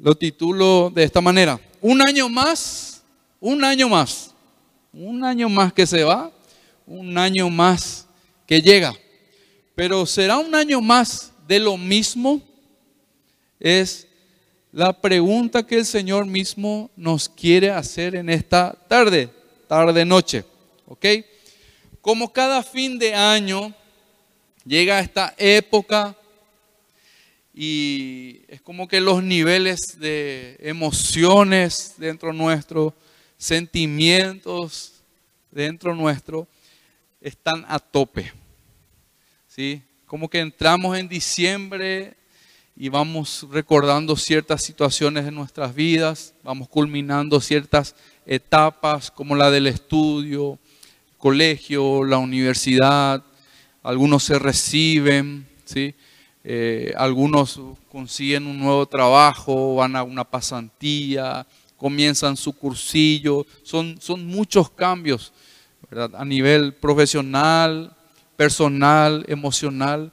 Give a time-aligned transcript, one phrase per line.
[0.00, 1.60] Lo titulo de esta manera.
[1.80, 3.02] Un año más,
[3.40, 4.32] un año más,
[4.92, 6.30] un año más que se va,
[6.86, 8.06] un año más
[8.46, 8.94] que llega.
[9.74, 12.40] Pero será un año más de lo mismo.
[13.58, 14.06] Es
[14.70, 19.28] la pregunta que el Señor mismo nos quiere hacer en esta tarde,
[19.66, 20.44] tarde noche.
[20.86, 21.06] ¿Ok?
[22.00, 23.74] Como cada fin de año
[24.64, 26.16] llega esta época
[27.60, 32.94] y es como que los niveles de emociones dentro nuestro,
[33.36, 34.92] sentimientos
[35.50, 36.46] dentro nuestro,
[37.20, 38.32] están a tope.
[39.48, 39.82] ¿Sí?
[40.06, 42.14] Como que entramos en diciembre
[42.76, 49.66] y vamos recordando ciertas situaciones de nuestras vidas, vamos culminando ciertas etapas como la del
[49.66, 50.60] estudio,
[51.16, 53.24] colegio, la universidad,
[53.82, 55.96] algunos se reciben, ¿sí?
[56.50, 64.24] Eh, algunos consiguen un nuevo trabajo, van a una pasantía, comienzan su cursillo, son, son
[64.26, 65.30] muchos cambios
[66.14, 67.94] a nivel profesional,
[68.34, 70.10] personal, emocional,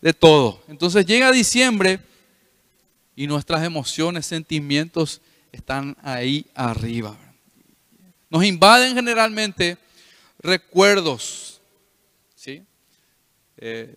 [0.00, 0.62] de todo.
[0.68, 1.98] Entonces llega diciembre
[3.16, 7.16] y nuestras emociones, sentimientos están ahí arriba.
[8.30, 9.78] Nos invaden generalmente
[10.38, 11.60] recuerdos.
[12.36, 12.62] ¿sí?
[13.56, 13.96] Eh,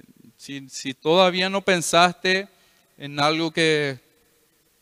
[0.68, 2.48] si, todavía no pensaste
[2.98, 4.00] en algo que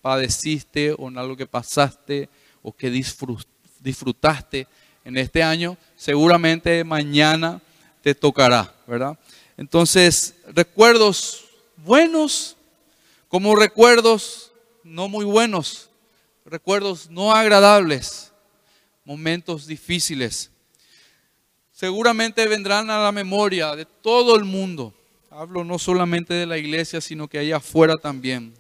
[0.02, 2.30] padeciste o en algo que pasaste
[2.62, 4.68] o que disfrutaste
[5.06, 7.62] en este año, seguramente mañana
[8.02, 9.18] te tocará, ¿verdad?
[9.56, 11.46] Entonces, recuerdos
[11.78, 12.58] buenos
[13.30, 14.52] como recuerdos
[14.84, 15.90] no muy buenos,
[16.46, 18.34] recuerdos no agradables,
[19.06, 20.52] momentos difíciles.
[21.72, 24.94] Seguramente vendrán a la memoria de todo el mundo
[25.36, 28.54] Hablo no solamente de la iglesia, sino que allá afuera también.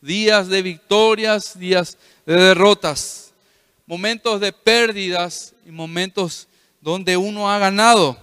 [0.00, 3.32] Días de victorias, días de derrotas,
[3.86, 6.48] momentos de pérdidas y momentos
[6.80, 8.18] donde uno ha ganado.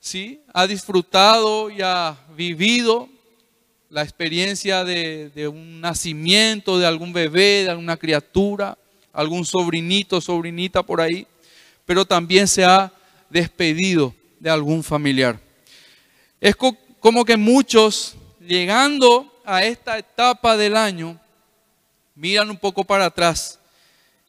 [0.00, 0.40] ¿sí?
[0.54, 3.10] Ha disfrutado y ha vivido
[3.90, 8.78] la experiencia de, un nacimiento de algún bebé, de alguna criatura,
[9.12, 11.26] algún sobrinito, sobrinita por ahí,
[11.84, 12.90] pero también se ha
[13.28, 15.38] despedido de algún familiar.
[16.40, 16.56] Es
[17.06, 21.20] como que muchos, llegando a esta etapa del año,
[22.16, 23.60] miran un poco para atrás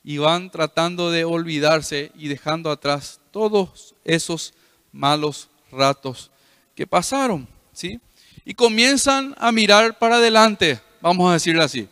[0.04, 4.54] y van tratando de olvidarse y dejando atrás todos esos
[4.92, 6.30] malos ratos
[6.76, 8.00] que pasaron, ¿sí?
[8.46, 11.90] Y comienzan a mirar para adelante, vamos a decirlo así,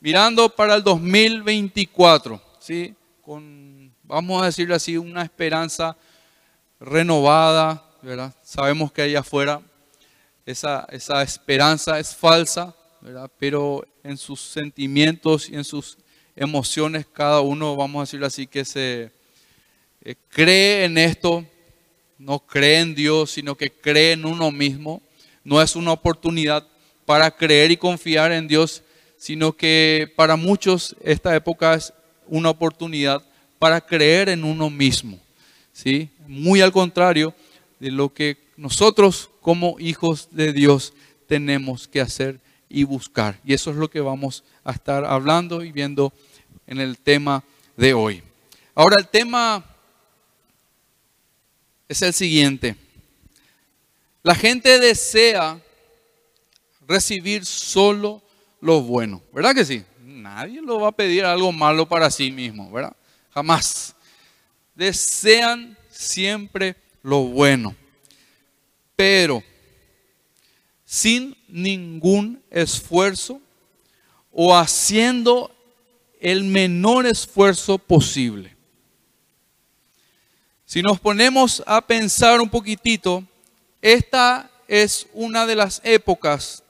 [0.00, 2.92] mirando para el 2024, ¿sí?
[3.20, 5.96] Con, vamos a decirlo así, una esperanza
[6.80, 8.34] renovada, ¿verdad?
[8.42, 9.62] Sabemos que allá afuera
[10.46, 10.86] esa,
[11.22, 12.74] esperanza es falsa,
[13.38, 15.98] pero en sus sentimientos y en sus
[16.34, 19.10] emociones cada uno, vamos a decirlo así, que se
[20.02, 21.44] eh, cree en esto,
[22.18, 25.02] no cree en Dios, sino que cree en uno mismo.
[25.44, 26.66] No es una oportunidad
[27.04, 28.82] para creer y confiar en Dios,
[29.16, 31.92] sino que para muchos esta época es
[32.26, 33.22] una oportunidad
[33.58, 35.18] para creer en uno mismo.
[35.72, 36.10] ¿sí?
[36.26, 37.34] Muy al contrario
[37.78, 40.94] de lo que nosotros como hijos de Dios
[41.26, 43.38] tenemos que hacer y buscar.
[43.44, 46.12] Y eso es lo que vamos a estar hablando y viendo
[46.66, 47.44] en el tema
[47.76, 48.22] de hoy.
[48.74, 49.62] Ahora el tema
[51.88, 52.76] es el siguiente.
[54.22, 55.60] La gente desea
[56.86, 58.22] recibir solo
[58.60, 59.84] lo bueno, ¿verdad que sí?
[60.04, 62.94] Nadie lo va a pedir algo malo para sí mismo, ¿verdad?
[63.34, 63.96] Jamás.
[64.74, 67.74] Desean siempre lo bueno
[69.02, 69.42] pero
[70.84, 73.40] sin ningún esfuerzo
[74.30, 75.50] o haciendo
[76.20, 78.56] el menor esfuerzo posible.
[80.64, 83.24] Si nos ponemos a pensar un poquitito,
[83.80, 86.62] esta es una de las épocas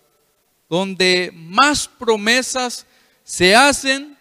[0.71, 2.87] donde más promesas
[3.25, 4.17] se hacen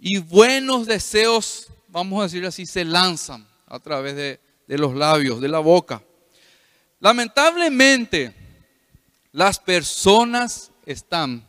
[0.00, 5.42] y buenos deseos, vamos a decir así, se lanzan a través de, de los labios,
[5.42, 6.02] de la boca.
[7.04, 8.34] Lamentablemente,
[9.30, 11.46] las personas están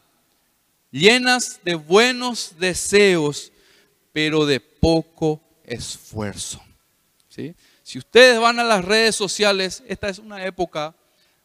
[0.91, 3.53] llenas de buenos deseos,
[4.11, 6.61] pero de poco esfuerzo.
[7.29, 7.55] ¿sí?
[7.83, 10.93] Si ustedes van a las redes sociales, esta es una época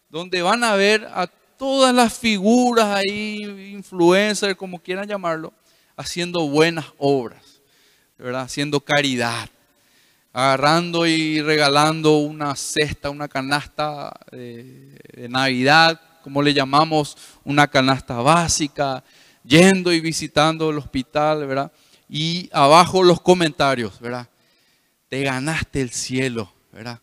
[0.09, 5.53] donde van a ver a todas las figuras ahí, influencers, como quieran llamarlo,
[5.95, 7.63] haciendo buenas obras,
[8.19, 8.43] ¿verdad?
[8.43, 9.49] haciendo caridad
[10.33, 14.99] agarrando y regalando una cesta, una canasta de,
[15.29, 19.03] Navidad, como le llamamos, una canasta básica,
[19.45, 21.73] yendo y visitando el hospital, ¿verdad?
[22.09, 24.29] Y abajo los comentarios, ¿verdad?
[25.09, 27.01] Te ganaste el cielo, ¿verdad?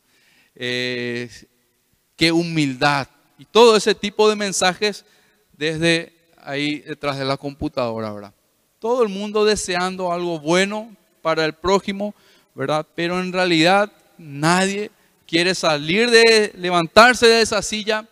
[0.56, 1.30] Eh,
[2.16, 3.08] qué humildad.
[3.38, 5.06] Y todo ese tipo de mensajes
[5.54, 6.14] desde
[6.44, 8.34] ahí detrás de la computadora, ¿verdad?
[8.80, 12.16] Todo el mundo deseando algo bueno para el prójimo,
[12.58, 12.88] ¿verdad?
[12.96, 14.90] Pero en realidad nadie
[15.28, 18.10] quiere salir de, levantarse de esa silla,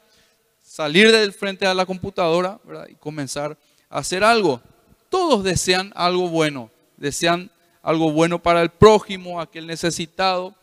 [0.64, 2.88] salir del frente a la computadora, ¿verdad?
[2.88, 3.58] Y comenzar
[3.90, 4.62] a hacer algo.
[5.10, 7.50] Todos desean algo bueno, desean
[7.82, 10.54] algo bueno para el prójimo, aquel necesitado.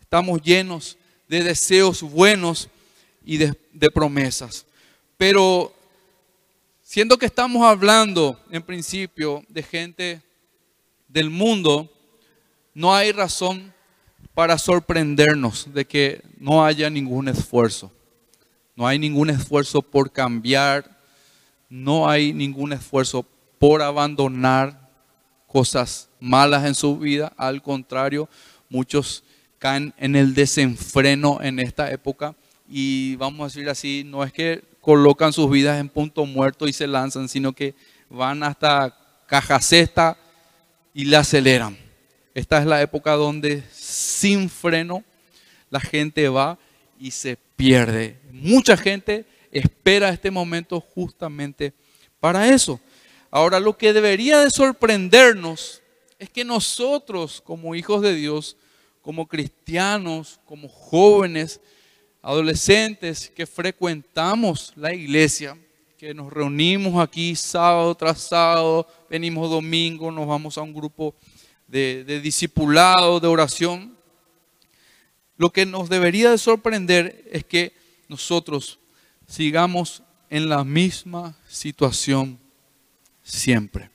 [0.00, 0.96] Estamos llenos
[1.28, 2.70] de deseos buenos
[3.22, 4.64] y de, de promesas.
[5.18, 5.74] Pero
[6.82, 10.22] siendo que estamos hablando en principio de gente
[11.06, 11.90] del mundo,
[12.80, 13.74] no hay razón
[14.32, 17.92] para sorprendernos de que no haya ningún esfuerzo.
[18.74, 20.98] No hay ningún esfuerzo por cambiar,
[21.68, 23.26] no hay ningún esfuerzo
[23.58, 24.88] por abandonar
[25.46, 27.34] cosas malas en su vida.
[27.36, 28.30] Al contrario,
[28.70, 29.24] muchos
[29.58, 32.34] caen en el desenfreno en esta época
[32.66, 36.72] y vamos a decir así, no es que colocan sus vidas en punto muerto y
[36.72, 37.74] se lanzan, sino que
[38.08, 38.96] van hasta
[39.26, 40.16] caja cesta
[40.94, 41.89] y la aceleran.
[42.34, 45.04] Esta es la época donde sin freno
[45.68, 46.58] la gente va
[46.98, 48.18] y se pierde.
[48.30, 51.72] Mucha gente espera este momento justamente
[52.20, 52.80] para eso.
[53.30, 55.82] Ahora, lo que debería de sorprendernos
[56.18, 58.56] es que nosotros como hijos de Dios
[59.02, 61.60] como cristianos, como jóvenes,
[62.22, 65.56] adolescentes que frecuentamos la iglesia,
[65.96, 71.14] que nos reunimos aquí sábado tras sábado, venimos domingo, nos vamos a un grupo
[71.70, 73.96] de, discipulado, de oración.
[75.36, 77.72] Lo que nos debería de sorprender es que
[78.08, 78.78] nosotros
[79.26, 82.38] sigamos en la misma situación
[83.22, 83.90] siempre.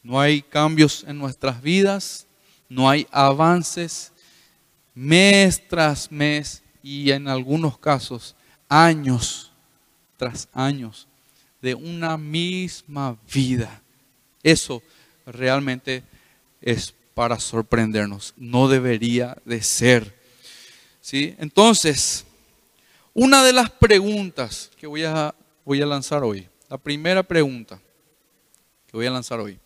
[0.00, 2.26] No hay cambios en nuestras vidas,
[2.68, 4.12] no hay avances
[4.94, 8.34] mes tras mes y en algunos casos
[8.68, 9.52] años
[10.16, 11.08] tras años
[11.60, 13.82] de una misma vida.
[14.42, 14.82] Eso
[15.26, 16.02] realmente
[16.60, 18.34] es para sorprendernos.
[18.36, 20.16] No debería de ser.
[21.00, 21.34] ¿Sí?
[21.38, 22.24] Entonces,
[23.14, 25.34] una de las preguntas que voy a,
[25.64, 27.80] voy a lanzar hoy, la primera pregunta
[28.86, 29.58] que voy a lanzar hoy,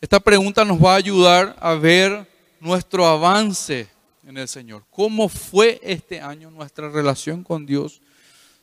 [0.00, 2.28] esta pregunta nos va a ayudar a ver
[2.60, 3.88] nuestro avance
[4.26, 4.84] en el Señor.
[4.90, 8.00] ¿Cómo fue este año nuestra relación con Dios?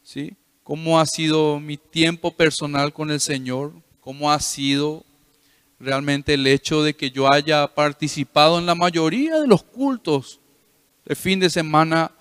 [0.03, 0.35] ¿Sí?
[0.63, 3.73] ¿Cómo ha sido mi tiempo personal con el Señor?
[3.99, 5.03] ¿Cómo ha sido
[5.79, 10.39] realmente el hecho de que yo haya participado en la mayoría de los cultos
[11.05, 12.11] de fin de semana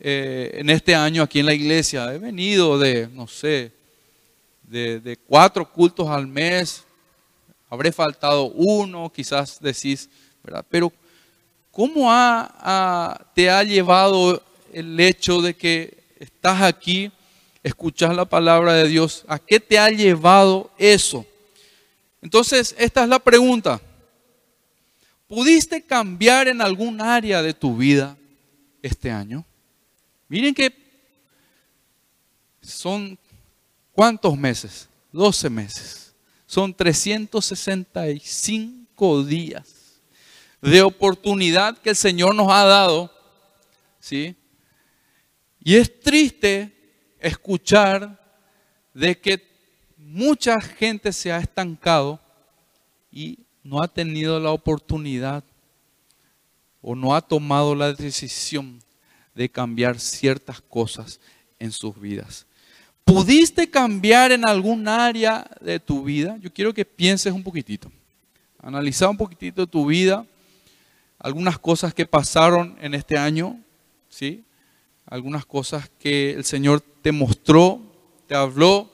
[0.00, 2.12] eh, en este año aquí en la iglesia?
[2.12, 3.72] He venido de, no sé,
[4.62, 6.84] de, de cuatro cultos al mes,
[7.72, 10.10] habré faltado uno, quizás decís,
[10.42, 10.64] ¿verdad?
[10.68, 10.92] Pero
[11.70, 12.10] ¿cómo
[13.34, 14.42] te ha llevado
[14.72, 17.10] el hecho de que estás aquí,
[17.62, 19.24] escuchas la palabra de Dios?
[19.26, 21.24] ¿A qué te ha llevado eso?
[22.22, 23.80] Entonces, esta es la pregunta.
[25.26, 28.16] ¿Pudiste cambiar en algún área de tu vida
[28.80, 29.44] este año?
[30.28, 30.72] Miren que
[32.62, 33.18] son
[33.92, 34.88] cuántos meses?
[35.10, 36.14] 12 meses.
[36.46, 40.00] Son 365 días
[40.60, 43.10] de oportunidad que el Señor nos ha dado.
[43.98, 44.36] ¿sí?
[45.64, 46.72] Y es triste
[47.18, 48.20] escuchar
[48.94, 49.51] de que
[50.12, 52.20] mucha gente se ha estancado
[53.10, 55.42] y no ha tenido la oportunidad
[56.82, 58.78] o no ha tomado la decisión
[59.34, 61.18] de cambiar ciertas cosas
[61.58, 62.44] en sus vidas.
[63.04, 66.36] ¿Pudiste cambiar en algún área de tu vida?
[66.40, 67.90] Yo quiero que pienses un poquitito.
[68.58, 70.26] Analizar un poquitito tu vida,
[71.18, 73.58] algunas cosas que pasaron en este año,
[74.10, 74.44] ¿sí?
[75.06, 77.80] Algunas cosas que el Señor te mostró,
[78.26, 78.91] te habló,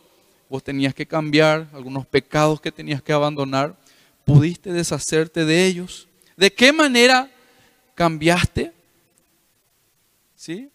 [0.49, 3.77] vos tenías que cambiar, algunos pecados que tenías que abandonar.
[4.25, 6.09] ¿Pudiste deshacerte de ellos?
[6.37, 7.31] ¿De qué manera
[7.95, 8.73] cambiaste?
[10.37, 10.71] ¿Sí?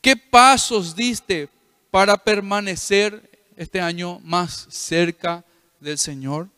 [0.00, 1.48] ¿Qué pasos diste
[1.90, 5.44] para permanecer este año más cerca
[5.80, 6.48] del Señor?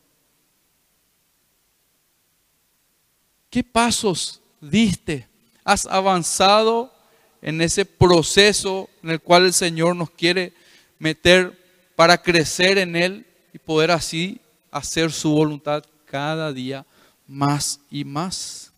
[3.48, 5.26] ¿Qué pasos diste?
[5.64, 6.92] ¿Has avanzado
[7.40, 10.52] en ese proceso en el cual el Señor nos quiere
[10.98, 11.56] meter
[11.96, 14.40] para crecer en Él y poder así
[14.70, 16.84] hacer su voluntad cada día
[17.26, 18.72] más y más?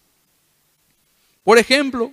[1.44, 2.12] Por ejemplo,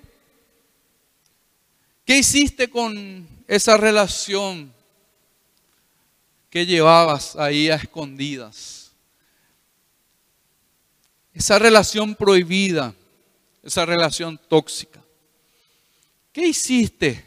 [2.05, 4.73] ¿qué hiciste con esa relación
[6.49, 8.91] que llevabas ahí a escondidas.
[11.33, 12.93] Esa relación prohibida,
[13.63, 15.01] esa relación tóxica.
[16.31, 17.23] ¿Qué hiciste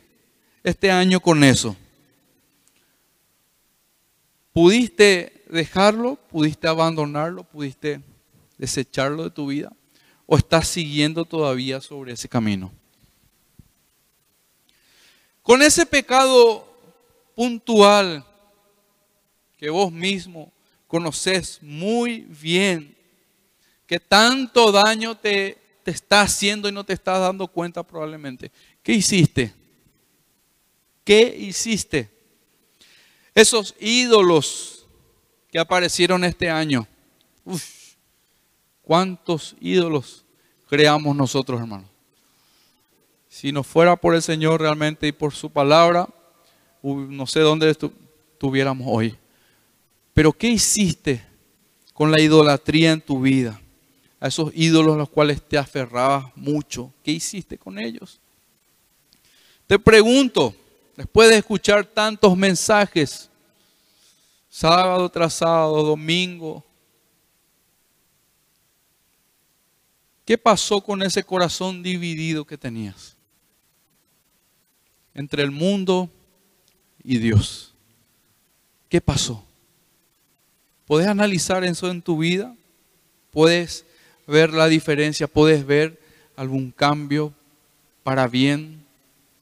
[0.64, 1.76] este año con eso?
[4.52, 6.16] ¿Pudiste dejarlo?
[6.16, 7.44] ¿Pudiste abandonarlo?
[7.44, 8.02] ¿Pudiste
[8.58, 9.72] desecharlo de tu vida?
[10.26, 12.72] ¿O estás siguiendo todavía sobre ese camino?
[15.42, 16.66] Con ese pecado
[17.34, 18.24] puntual
[19.56, 20.52] que vos mismo
[20.86, 22.96] conoces muy bien,
[23.86, 28.50] que tanto daño te, te está haciendo y no te estás dando cuenta probablemente.
[28.82, 29.54] ¿Qué hiciste?
[31.04, 32.19] ¿Qué hiciste?
[33.34, 34.86] Esos ídolos
[35.50, 36.86] que aparecieron este año.
[37.44, 37.80] Uf,
[38.90, 40.24] ¿Cuántos ídolos
[40.68, 41.88] creamos nosotros, hermanos?
[43.28, 46.08] Si no fuera por el Señor realmente y por su palabra,
[46.82, 49.16] no sé dónde estuviéramos hoy.
[50.12, 51.24] Pero ¿qué hiciste
[51.94, 53.60] con la idolatría en tu vida?
[54.18, 56.92] A esos ídolos a los cuales te aferrabas mucho.
[57.04, 58.18] ¿Qué hiciste con ellos?
[59.68, 60.52] Te pregunto,
[61.00, 63.30] después de escuchar tantos mensajes,
[64.50, 66.62] sábado tras sábado, domingo,
[70.26, 73.16] ¿qué pasó con ese corazón dividido que tenías?
[75.14, 76.10] Entre el mundo
[77.02, 77.72] y Dios.
[78.90, 79.42] ¿Qué pasó?
[80.84, 82.54] ¿Puedes analizar eso en tu vida?
[83.30, 83.86] ¿Puedes
[84.26, 85.26] ver la diferencia?
[85.26, 85.98] ¿Puedes ver
[86.36, 87.32] algún cambio
[88.02, 88.84] para bien?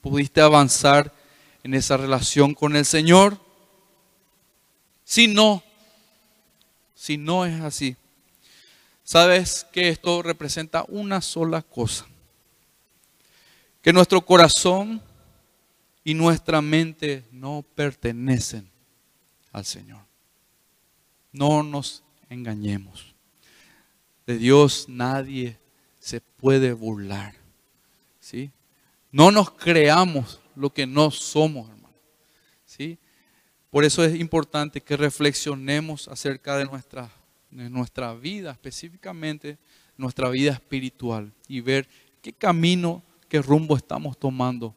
[0.01, 1.18] ¿Pudiste avanzar
[1.63, 3.39] en esa relación con el Señor?
[5.05, 5.63] Si no,
[6.95, 7.97] si no es así,
[9.03, 12.07] sabes que esto representa una sola cosa.
[13.83, 15.01] Que nuestro corazón
[16.05, 18.71] y nuestra mente no pertenecen
[19.53, 20.05] al Señor.
[21.33, 23.15] No nos engañemos.
[24.27, 25.59] De Dios nadie
[26.01, 27.35] se puede burlar.
[28.21, 28.51] ¿sí?
[29.11, 31.95] No nos creamos lo que no somos, hermano.
[32.67, 32.99] ¿sí?
[33.71, 37.11] Por eso es importante que reflexionemos acerca de nuestra,
[37.51, 39.59] de nuestra vida, específicamente
[39.97, 41.89] nuestra vida espiritual, y ver
[42.23, 44.75] qué camino, qué rumbo estamos tomando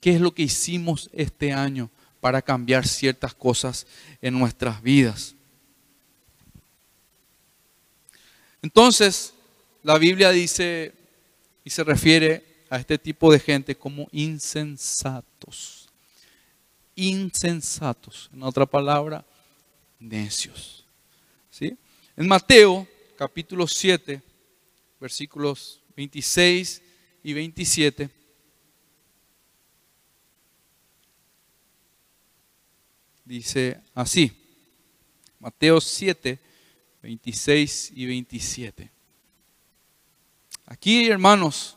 [0.00, 1.90] qué es lo que hicimos este año
[2.20, 3.86] para cambiar ciertas cosas
[4.22, 5.34] en nuestras vidas.
[8.62, 9.34] Entonces,
[9.82, 10.94] la Biblia dice
[11.64, 15.88] y se refiere a este tipo de gente como insensatos.
[16.94, 18.30] Insensatos.
[18.32, 19.24] En otra palabra,
[19.98, 20.86] necios.
[21.50, 21.76] ¿Sí?
[22.16, 24.22] En Mateo capítulo 7,
[25.00, 26.82] versículos 26
[27.22, 28.10] y 27
[33.26, 34.32] dice así.
[35.38, 36.38] Mateo 7,
[37.02, 38.90] 26 y 27.
[40.64, 41.75] Aquí, hermanos,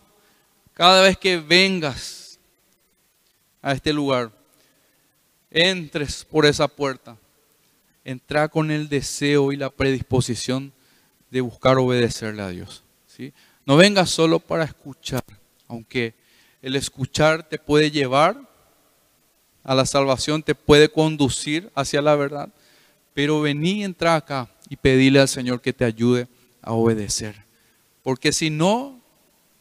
[0.80, 2.40] cada vez que vengas
[3.62, 4.32] a este lugar,
[5.52, 7.18] entres por esa puerta,
[8.06, 10.72] entra con el deseo y la predisposición
[11.30, 12.86] de buscar obedecerle a Dios.
[13.66, 15.26] No vengas solo para escuchar,
[15.68, 16.14] aunque
[16.62, 18.40] el escuchar te puede llevar
[19.66, 22.54] a la salvación, te puede conducir hacia la verdad.
[23.14, 26.30] Pero vení, entra acá y pedile al Señor que te ayude
[26.62, 27.36] a obedecer.
[28.02, 28.99] Porque si no,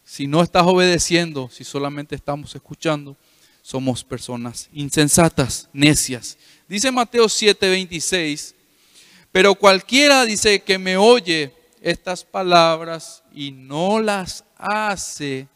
[0.08, 3.14] si no estás obedeciendo, si solamente estamos escuchando,
[3.60, 6.38] somos personas insensatas, necias.
[6.66, 8.54] Dice Mateo 7:26,
[9.30, 15.46] pero cualquiera dice que me oye estas palabras y no las hace,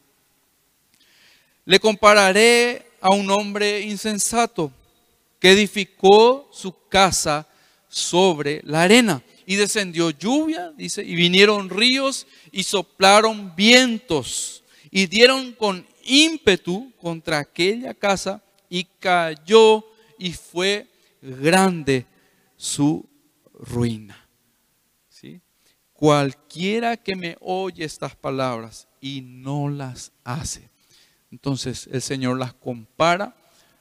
[1.65, 4.71] le compararé a un hombre insensato
[5.41, 7.49] que edificó su casa
[7.89, 9.23] sobre la arena.
[9.47, 17.39] Y descendió lluvia, dice, y vinieron ríos y soplaron vientos y dieron con ímpetu contra
[17.39, 19.85] aquella casa y cayó
[20.19, 20.87] y fue
[21.21, 22.07] grande
[22.57, 23.09] su
[23.55, 24.29] ruina.
[25.09, 25.41] ¿Sí?
[25.93, 30.69] Cualquiera que me oye estas palabras y no las hace,
[31.31, 33.35] entonces el Señor las compara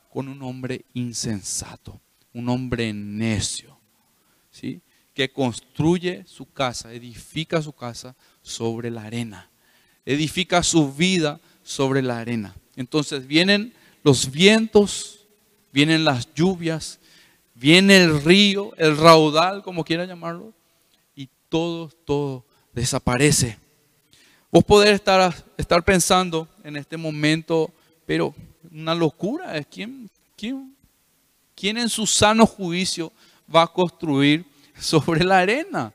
[0.10, 2.00] con un hombre insensato,
[2.34, 3.77] un hombre necio,
[4.50, 4.82] ¿sí?
[5.13, 9.50] Que construye su casa, edifica su casa sobre la arena,
[10.06, 12.56] edifica su vida sobre la arena.
[12.75, 15.25] Entonces vienen los vientos,
[15.72, 17.00] vienen las lluvias,
[17.53, 20.53] viene el río, el raudal, como quiera llamarlo,
[21.15, 23.58] y todo, todo desaparece.
[24.51, 27.72] Vos poder estar, estar pensando en este momento,
[28.06, 28.34] pero
[28.72, 30.75] una locura, ¿quién, quién,
[31.56, 33.12] quién en su sano juicio
[33.53, 34.46] va a construir
[34.83, 35.93] sobre la arena?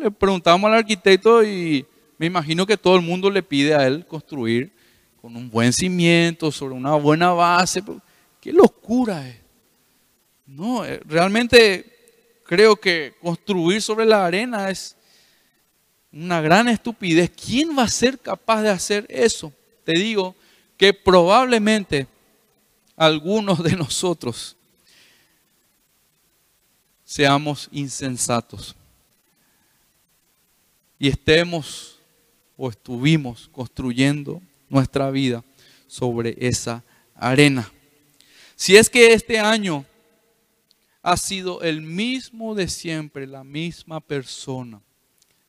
[0.00, 1.84] le preguntamos al arquitecto y
[2.18, 4.72] me imagino que todo el mundo le pide a él construir
[5.20, 7.82] con un buen cimiento, sobre una buena base.
[8.40, 9.36] ¡Qué locura es!
[10.46, 14.96] No, eh, realmente creo que construir sobre la arena es
[16.12, 17.30] una gran estupidez.
[17.30, 19.52] ¿Quién va a ser capaz de hacer eso?
[19.84, 20.36] Te digo
[20.76, 22.06] que probablemente
[22.96, 24.56] algunos de nosotros
[27.12, 28.74] seamos insensatos
[30.98, 31.98] y estemos
[32.56, 34.40] o estuvimos construyendo
[34.70, 35.44] nuestra vida
[35.86, 36.82] sobre esa
[37.14, 37.70] arena.
[38.56, 39.84] Si es que este año
[41.02, 44.80] ha sido el mismo de siempre, la misma persona,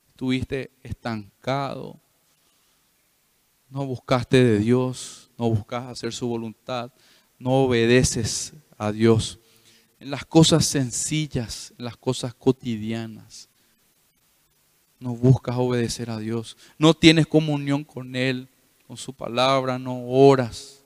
[0.10, 1.98] estuviste estancado,
[3.70, 6.92] no buscaste de Dios, no buscas hacer su voluntad,
[7.40, 9.40] no obedeces a Dios
[10.04, 13.48] en las cosas sencillas, en las cosas cotidianas.
[15.00, 18.50] No buscas obedecer a Dios, no tienes comunión con Él,
[18.86, 20.84] con su palabra, no oras.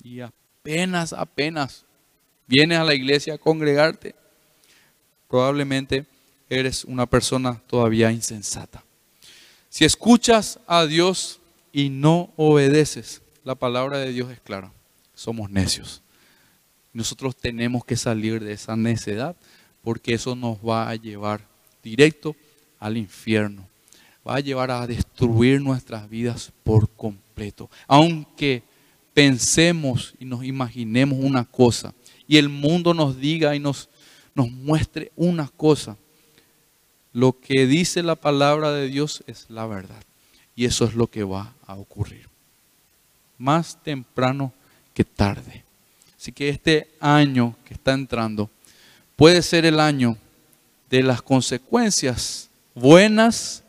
[0.00, 1.84] Y apenas, apenas
[2.46, 4.14] vienes a la iglesia a congregarte,
[5.26, 6.06] probablemente
[6.48, 8.84] eres una persona todavía insensata.
[9.68, 11.40] Si escuchas a Dios
[11.72, 14.72] y no obedeces, la palabra de Dios es clara.
[15.20, 16.00] Somos necios.
[16.94, 19.36] Nosotros tenemos que salir de esa necedad
[19.82, 21.46] porque eso nos va a llevar
[21.82, 22.34] directo
[22.78, 23.68] al infierno.
[24.26, 27.68] Va a llevar a destruir nuestras vidas por completo.
[27.86, 28.62] Aunque
[29.12, 31.92] pensemos y nos imaginemos una cosa
[32.26, 33.90] y el mundo nos diga y nos,
[34.34, 35.98] nos muestre una cosa,
[37.12, 40.02] lo que dice la palabra de Dios es la verdad.
[40.56, 42.26] Y eso es lo que va a ocurrir.
[43.36, 44.54] Más temprano
[45.04, 45.64] tarde.
[46.16, 48.50] Así que este año que está entrando
[49.16, 50.16] puede ser el año
[50.90, 53.62] de las consecuencias buenas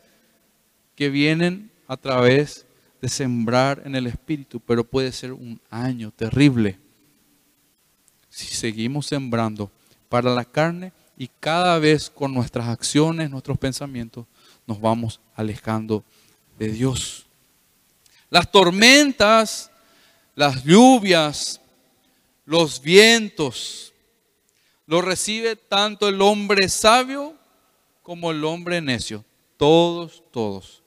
[0.94, 2.66] que vienen a través
[3.00, 6.78] de sembrar en el Espíritu, pero puede ser un año terrible
[8.32, 9.70] si seguimos sembrando
[10.08, 14.26] para la carne y cada vez con nuestras acciones, nuestros pensamientos,
[14.66, 16.02] nos vamos alejando
[16.58, 17.26] de Dios.
[18.30, 19.70] Las tormentas,
[20.34, 21.60] las lluvias,
[22.44, 23.92] los vientos,
[24.86, 27.34] lo recibe tanto el hombre sabio
[28.02, 29.24] como el hombre necio.
[29.56, 30.82] Todos, todos.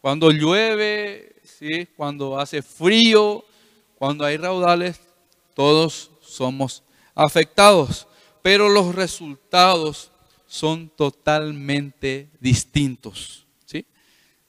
[0.00, 1.86] Cuando llueve, ¿sí?
[1.96, 3.44] cuando hace frío,
[3.96, 5.00] cuando hay raudales,
[5.54, 6.82] todos somos
[7.14, 8.06] afectados
[8.44, 10.10] pero los resultados
[10.46, 13.46] son totalmente distintos.
[13.64, 13.86] ¿sí?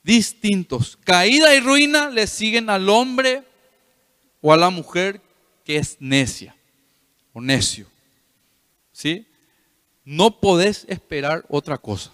[0.04, 0.98] Distintos.
[1.02, 3.46] Caída y ruina le siguen al hombre
[4.46, 5.22] o a la mujer
[5.64, 6.56] que es necia
[7.34, 7.88] o necio.
[8.92, 9.26] ¿sí?
[10.04, 12.12] No podés esperar otra cosa,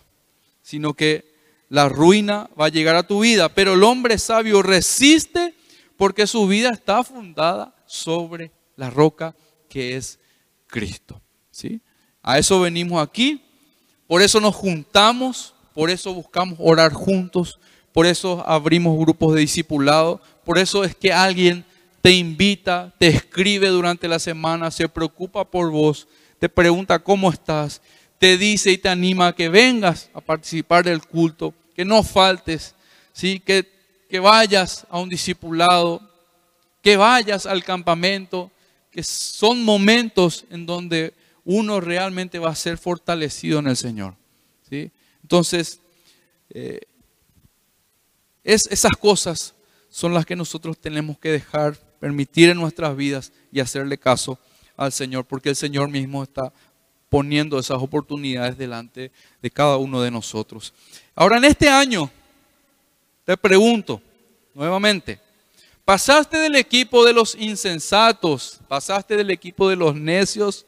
[0.62, 1.30] sino que
[1.68, 5.54] la ruina va a llegar a tu vida, pero el hombre sabio resiste
[5.98, 9.36] porque su vida está fundada sobre la roca
[9.68, 10.18] que es
[10.68, 11.22] Cristo.
[11.52, 11.82] ¿sí?
[12.24, 13.44] A eso venimos aquí,
[14.08, 17.60] por eso nos juntamos, por eso buscamos orar juntos,
[17.92, 21.66] por eso abrimos grupos de discipulado, por eso es que alguien
[22.02, 26.08] te invita, te escribe durante la semana, se preocupa por vos,
[26.40, 27.82] te pregunta cómo estás,
[28.18, 32.76] te dice y te anima a que vengas a participar del culto, que no faltes,
[33.14, 33.40] ¿sí?
[33.40, 33.70] que,
[34.10, 36.02] que vayas a un discipulado,
[36.82, 38.52] que vayas al campamento,
[38.90, 41.14] que son momentos en donde
[41.46, 44.16] uno realmente va a ser fortalecido en el Señor.
[44.70, 44.92] ¿sí?
[45.22, 45.80] Entonces,
[46.50, 46.82] eh,
[48.44, 49.54] es, esas cosas
[49.90, 54.40] son las que nosotros tenemos que dejar, permitir en nuestras vidas y hacerle caso
[54.76, 56.52] al Señor, porque el Señor mismo está
[57.10, 60.74] poniendo esas oportunidades delante de cada uno de nosotros.
[61.14, 62.10] Ahora, en este año,
[63.24, 64.02] te pregunto
[64.56, 65.20] nuevamente,
[65.86, 70.66] ¿pasaste del equipo de los insensatos, pasaste del equipo de los necios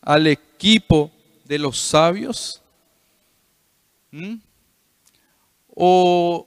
[0.00, 1.10] al equipo
[1.44, 2.62] de los sabios?
[4.10, 4.36] ¿Mm?
[5.74, 6.46] ¿O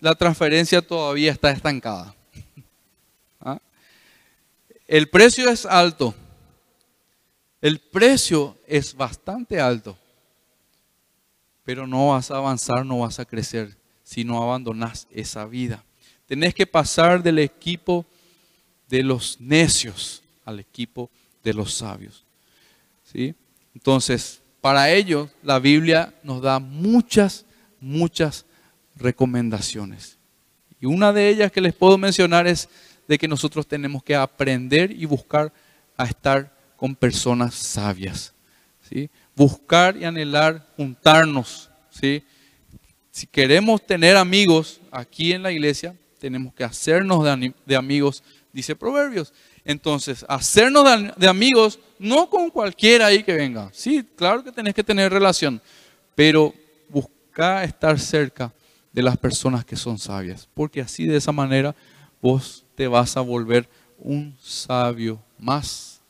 [0.00, 2.16] la transferencia todavía está estancada?
[4.92, 6.14] El precio es alto.
[7.62, 9.96] El precio es bastante alto.
[11.64, 15.82] Pero no vas a avanzar, no vas a crecer si no abandonas esa vida.
[16.26, 18.04] Tenés que pasar del equipo
[18.86, 21.08] de los necios al equipo
[21.42, 22.26] de los sabios.
[23.74, 27.46] Entonces, para ello, la Biblia nos da muchas,
[27.80, 28.44] muchas
[28.96, 30.18] recomendaciones.
[30.82, 32.68] Y una de ellas que les puedo mencionar es
[33.12, 35.52] de que nosotros tenemos que aprender y buscar
[35.98, 38.32] a estar con personas sabias.
[38.88, 39.10] ¿sí?
[39.36, 41.68] Buscar y anhelar juntarnos.
[41.90, 42.24] ¿sí?
[43.10, 47.22] Si queremos tener amigos aquí en la iglesia, tenemos que hacernos
[47.66, 49.34] de, amigos, dice Proverbios.
[49.62, 53.68] Entonces, hacernos de, amigos no con cualquiera ahí que venga.
[53.74, 55.60] Sí, claro que tenés que tener relación,
[56.14, 56.54] pero
[56.88, 58.54] busca estar cerca
[58.90, 61.74] de las personas que son sabias, porque así de esa manera
[62.22, 66.00] vos te vas a volver un sabio más,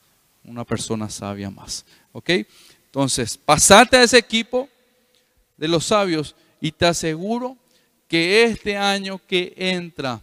[0.44, 1.84] una persona sabia más.
[2.12, 2.30] ¿Ok?
[2.84, 4.68] Entonces, pasate a ese equipo
[5.56, 7.56] de los sabios y te aseguro
[8.06, 10.20] que este año que entra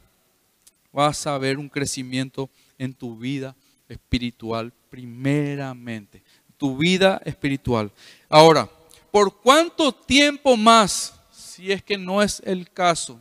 [0.93, 3.56] vas a ver un crecimiento en tu vida
[3.88, 6.21] espiritual primeramente.
[6.58, 7.91] Tu vida espiritual.
[8.28, 8.69] Ahora,
[9.12, 13.19] ¿por cuánto tiempo más, si es que no es el caso,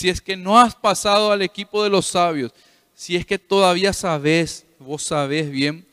[0.00, 2.54] si es que no has pasado al equipo de los sabios,
[2.94, 5.86] si es que todavía sabes, vos sabés bien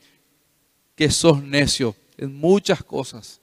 [0.94, 3.38] que sos necio en muchas cosas,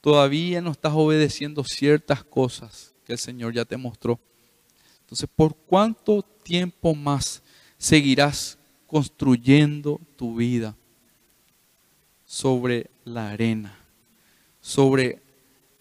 [0.00, 4.20] todavía no estás obedeciendo ciertas cosas que el Señor ya te mostró.
[5.00, 7.42] Entonces, ¿por cuánto tiempo más
[7.76, 8.56] seguirás
[8.86, 10.76] construyendo tu vida
[12.24, 13.76] sobre la arena,
[14.60, 15.23] sobre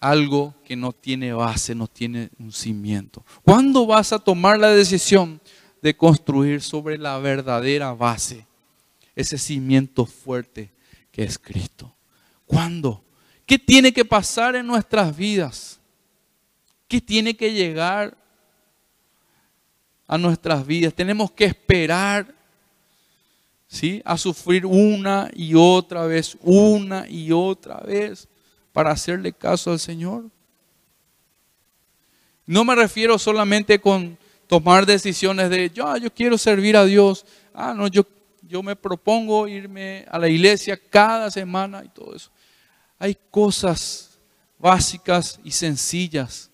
[0.04, 3.26] algo que no tiene base, no tiene un cimiento?
[3.42, 5.40] ¿Cuándo vas a tomar la decisión
[5.82, 8.46] de construir sobre la verdadera base,
[9.16, 10.72] ese cimiento fuerte
[11.10, 11.96] que es Cristo?
[12.46, 13.02] ¿Cuándo?
[13.46, 15.80] ¿Qué tiene que pasar en nuestras vidas?
[16.90, 18.18] ¿Qué tiene que llegar
[20.06, 20.94] a nuestras vidas?
[20.94, 22.36] Tenemos que esperar
[23.68, 24.02] ¿sí?
[24.04, 28.28] a sufrir una y otra vez, una y otra vez
[28.74, 30.26] para hacerle caso al Señor.
[32.46, 37.26] No me refiero solamente con tomar decisiones de, yo, yo quiero servir a Dios.
[37.54, 38.06] Ah, no, yo,
[38.42, 42.30] yo me propongo irme a la iglesia cada semana y todo eso.
[43.00, 44.20] Hay cosas
[44.60, 46.50] básicas y sencillas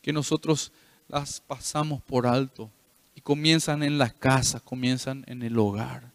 [0.00, 0.70] que nosotros
[1.08, 2.70] las pasamos por alto
[3.14, 6.10] y comienzan en la casa, comienzan en el hogar.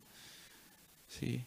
[1.07, 1.45] ¿sí?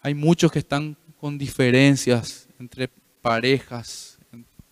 [0.00, 2.88] Hay muchos que están con diferencias entre
[3.20, 4.18] parejas,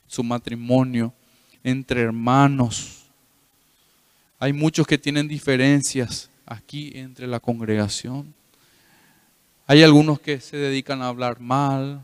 [0.06, 1.12] su matrimonio,
[1.62, 3.06] entre hermanos.
[4.38, 8.32] Hay muchos que tienen diferencias aquí entre la congregación.
[9.66, 12.02] Hay algunos que se dedican a hablar mal,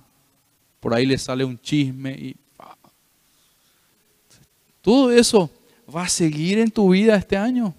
[0.80, 2.36] por ahí les sale un chisme y
[4.80, 5.48] todo eso
[5.94, 7.72] va a seguir en tu vida este año.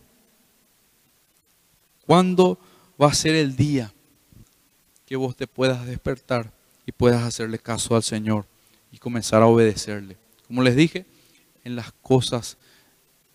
[2.05, 2.57] ¿Cuándo
[3.01, 3.93] va a ser el día
[5.05, 6.52] que vos te puedas despertar
[6.85, 8.45] y puedas hacerle caso al Señor
[8.91, 10.17] y comenzar a obedecerle?
[10.47, 11.05] Como les dije,
[11.63, 12.57] en las cosas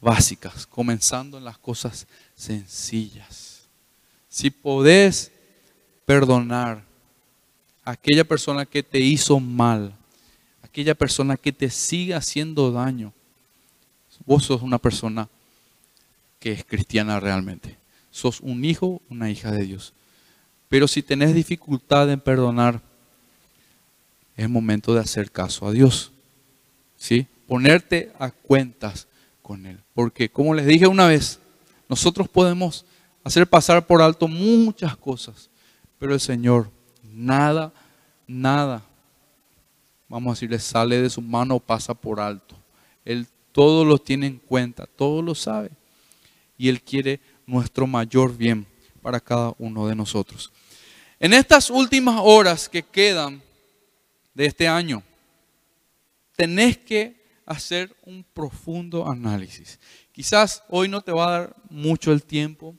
[0.00, 3.62] básicas, comenzando en las cosas sencillas.
[4.28, 5.32] Si podés
[6.04, 6.84] perdonar
[7.84, 9.94] a aquella persona que te hizo mal,
[10.62, 13.12] aquella persona que te sigue haciendo daño,
[14.24, 15.28] vos sos una persona
[16.38, 17.76] que es cristiana realmente.
[18.10, 19.92] Sos un hijo, una hija de Dios.
[20.68, 22.80] Pero si tenés dificultad en perdonar,
[24.38, 26.12] es momento de hacer caso a Dios.
[26.96, 27.26] ¿Sí?
[27.48, 29.08] Ponerte a cuentas
[29.42, 29.80] con Él.
[29.92, 31.40] Porque, como les dije una vez,
[31.88, 32.84] nosotros podemos
[33.24, 35.50] hacer pasar por alto muchas cosas,
[35.98, 36.70] pero el Señor,
[37.12, 37.72] nada,
[38.28, 38.82] nada,
[40.08, 42.54] vamos a decirle, sale de su mano o pasa por alto.
[43.04, 45.70] Él todo lo tiene en cuenta, todo lo sabe.
[46.56, 48.66] Y Él quiere nuestro mayor bien
[49.02, 50.52] para cada uno de nosotros.
[51.18, 53.42] En estas últimas horas que quedan
[54.38, 55.02] de este año,
[56.36, 59.80] tenés que hacer un profundo análisis.
[60.12, 62.76] Quizás hoy no te va a dar mucho el tiempo,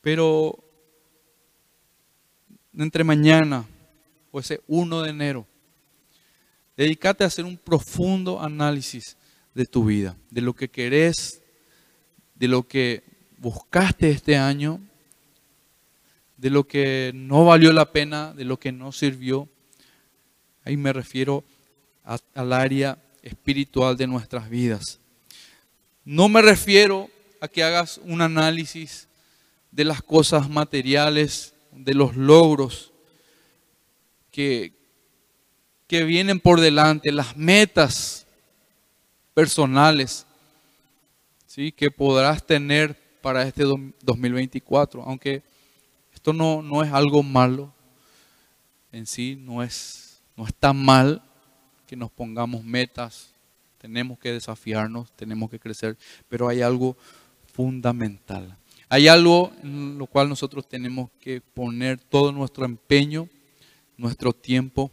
[0.00, 0.62] pero
[2.72, 3.66] entre mañana
[4.30, 5.46] o ese 1 de enero,
[6.76, 9.16] dedícate a hacer un profundo análisis
[9.52, 11.42] de tu vida, de lo que querés,
[12.36, 13.02] de lo que
[13.38, 14.80] buscaste este año,
[16.36, 19.48] de lo que no valió la pena, de lo que no sirvió.
[20.70, 21.42] Ahí me refiero
[22.32, 25.00] al área espiritual de nuestras vidas.
[26.04, 29.08] No me refiero a que hagas un análisis
[29.72, 32.92] de las cosas materiales, de los logros
[34.30, 34.72] que,
[35.88, 38.28] que vienen por delante, las metas
[39.34, 40.24] personales
[41.48, 41.72] ¿sí?
[41.72, 45.02] que podrás tener para este 2024.
[45.02, 45.42] Aunque
[46.14, 47.74] esto no, no es algo malo
[48.92, 50.09] en sí, no es,
[50.40, 51.22] no es tan mal
[51.86, 53.34] que nos pongamos metas,
[53.76, 55.98] tenemos que desafiarnos, tenemos que crecer,
[56.30, 56.96] pero hay algo
[57.52, 58.56] fundamental.
[58.88, 63.28] Hay algo en lo cual nosotros tenemos que poner todo nuestro empeño,
[63.98, 64.90] nuestro tiempo,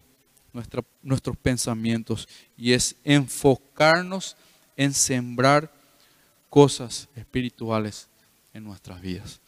[1.02, 4.36] nuestros pensamientos, y es enfocarnos
[4.76, 5.74] en sembrar
[6.50, 8.10] cosas espirituales
[8.54, 9.40] en nuestras vidas.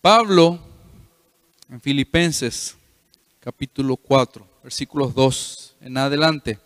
[0.00, 0.58] Pablo,
[1.68, 2.76] en Filipenses
[3.38, 6.58] capítulo 4, versículos 2 en adelante,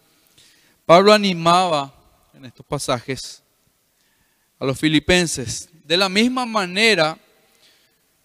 [0.87, 1.95] Pablo animaba
[2.35, 3.43] en estos pasajes
[4.59, 7.19] a los filipenses de la misma manera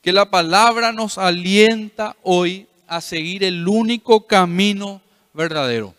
[0.02, 5.02] que la palabra nos alienta hoy a seguir el único camino
[5.34, 5.94] verdadero.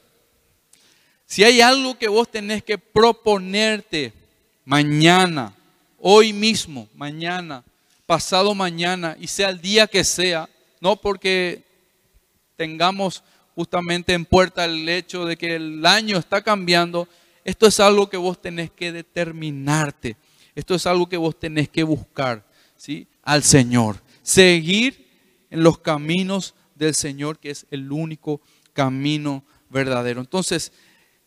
[1.27, 4.13] Si hay algo que vos tenés que proponerte
[4.65, 5.55] mañana,
[5.99, 7.63] hoy mismo, mañana,
[8.07, 10.49] pasado mañana, y sea el día que sea,
[10.81, 11.63] no porque
[12.57, 13.23] tengamos
[13.55, 17.09] justamente en puerta el hecho de que el año está cambiando,
[17.45, 20.17] esto es algo que vos tenés que determinarte,
[20.55, 23.07] esto es algo que vos tenés que buscar, ¿sí?
[23.23, 25.09] Al Señor, seguir
[25.51, 28.41] en los caminos del Señor, que es el único
[28.73, 30.21] camino verdadero.
[30.21, 30.73] Entonces,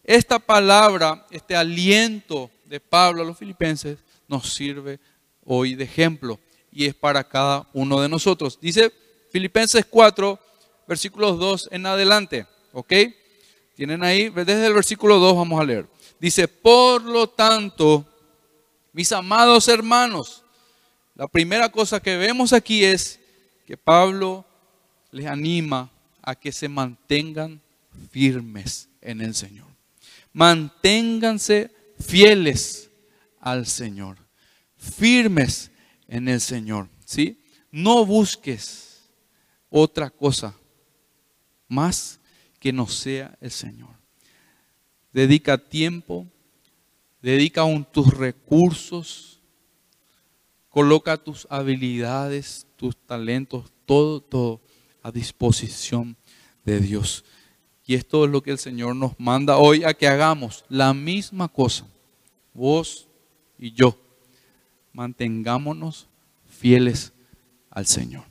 [0.03, 4.99] esta palabra, este aliento de Pablo a los filipenses, nos sirve
[5.45, 6.39] hoy de ejemplo
[6.71, 8.59] y es para cada uno de nosotros.
[8.59, 8.91] Dice
[9.31, 10.39] Filipenses 4,
[10.87, 12.93] versículos 2 en adelante, ¿ok?
[13.75, 15.87] Tienen ahí, desde el versículo 2 vamos a leer.
[16.19, 18.05] Dice, por lo tanto,
[18.91, 20.43] mis amados hermanos,
[21.15, 23.19] la primera cosa que vemos aquí es
[23.65, 24.45] que Pablo
[25.11, 25.89] les anima
[26.21, 27.61] a que se mantengan
[28.11, 29.67] firmes en el Señor.
[30.31, 32.89] Manténganse fieles
[33.39, 34.17] al Señor,
[34.77, 35.71] firmes
[36.07, 37.39] en el Señor, ¿sí?
[37.71, 39.01] No busques
[39.69, 40.55] otra cosa
[41.73, 42.19] más
[42.59, 43.89] que no sea el Señor.
[45.11, 46.27] Dedica tiempo,
[47.21, 49.41] dedica aún tus recursos,
[50.69, 54.61] coloca tus habilidades, tus talentos, todo, todo
[55.01, 56.15] a disposición
[56.63, 57.25] de Dios.
[57.85, 61.47] Y esto es lo que el Señor nos manda hoy a que hagamos, la misma
[61.49, 61.85] cosa,
[62.53, 63.07] vos
[63.59, 63.99] y yo.
[64.93, 66.07] Mantengámonos
[66.47, 67.11] fieles
[67.69, 68.23] al Señor.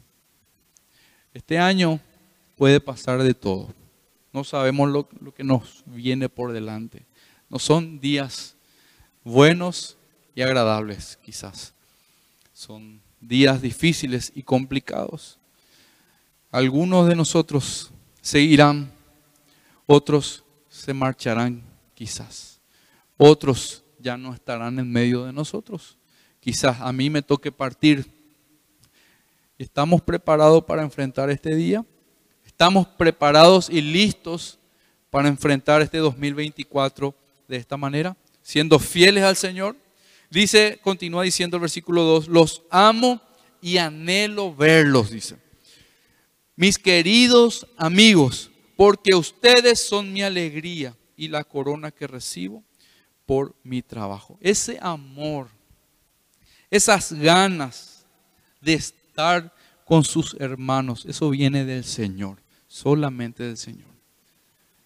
[1.35, 2.01] Este año
[2.57, 3.75] puede pasar de todo.
[4.33, 7.05] No sabemos lo, lo, que nos viene por delante.
[7.49, 8.57] No son días
[9.25, 9.97] buenos
[10.35, 11.75] y agradables, quizás.
[12.53, 15.39] Son días difíciles y complicados.
[16.51, 18.93] Algunos de nosotros seguirán,
[19.87, 21.63] otros se marcharán
[21.95, 22.61] quizás,
[23.17, 25.97] otros ya no estarán en medio de nosotros.
[26.41, 28.05] Quizás a mí me toque partir.
[29.57, 31.87] ¿Estamos preparados para enfrentar este día?
[32.63, 34.57] ¿Estamos preparados y listos
[35.11, 37.13] para enfrentar este 2024
[37.49, 38.17] de esta manera?
[38.41, 39.75] Siendo fieles al Señor.
[40.31, 43.21] Dice, continúa diciendo el versículo 2, los amo
[43.61, 45.39] y anhelo verlos, dice
[46.55, 52.63] mis queridos amigos, porque ustedes son mi alegría y la corona que recibo
[53.27, 54.39] por mi trabajo.
[54.41, 55.49] Ese amor,
[56.71, 58.07] esas ganas
[58.61, 59.53] de estar
[59.85, 62.42] con sus hermanos, eso viene del Señor,
[62.73, 63.91] solamente del Señor.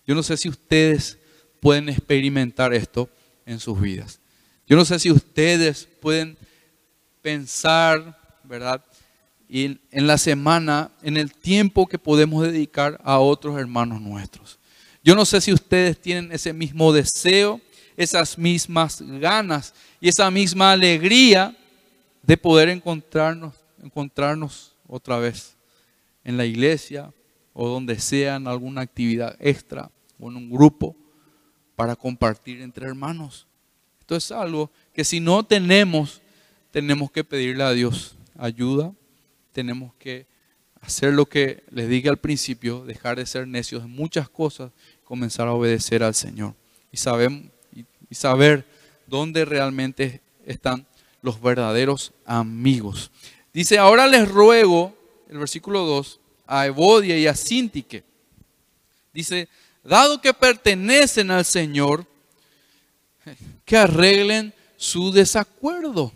[0.07, 1.19] Yo no sé si ustedes
[1.61, 3.09] pueden experimentar esto
[3.45, 4.19] en sus vidas.
[4.67, 6.37] Yo no sé si ustedes pueden
[7.23, 8.83] pensar, ¿verdad?
[9.49, 14.59] y en la semana, en el tiempo que podemos dedicar a otros hermanos nuestros.
[15.05, 17.61] Yo no sé si ustedes tienen ese mismo deseo,
[17.97, 21.57] esas mismas ganas y esa misma alegría
[22.23, 25.55] de poder encontrarnos, encontrarnos otra vez
[26.25, 27.13] en la iglesia
[27.59, 29.91] o donde sea en alguna actividad extra
[30.21, 30.95] o en un grupo
[31.75, 33.47] para compartir entre hermanos.
[33.99, 36.21] Esto es algo que si no tenemos,
[36.71, 38.93] tenemos que pedirle a Dios ayuda
[39.57, 40.27] tenemos que
[40.83, 44.71] hacer lo que les dije al principio, dejar de ser necios en muchas cosas,
[45.03, 46.55] comenzar a obedecer al Señor
[46.93, 47.31] y, saber,
[47.73, 48.67] y saber
[49.07, 50.87] dónde realmente están
[51.23, 53.11] los verdaderos amigos.
[53.55, 54.95] Dice, ahora les ruego,
[55.31, 58.05] el versículo 2, a Evodia y a Sintique.
[59.13, 59.49] Dice,
[59.83, 62.07] dado que pertenecen al Señor,
[63.65, 66.13] que arreglen su desacuerdo.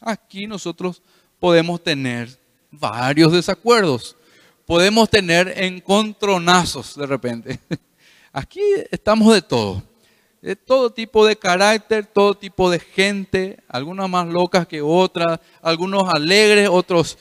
[0.00, 1.02] Aquí nosotros
[1.40, 2.28] podemos tener
[2.70, 4.16] varios desacuerdos.
[4.66, 7.58] Podemos tener encontronazos de repente.
[8.32, 9.82] Aquí estamos de todo.
[10.40, 16.08] De todo tipo de carácter, todo tipo de gente, algunas más locas que otras, algunos
[16.08, 17.18] alegres, otros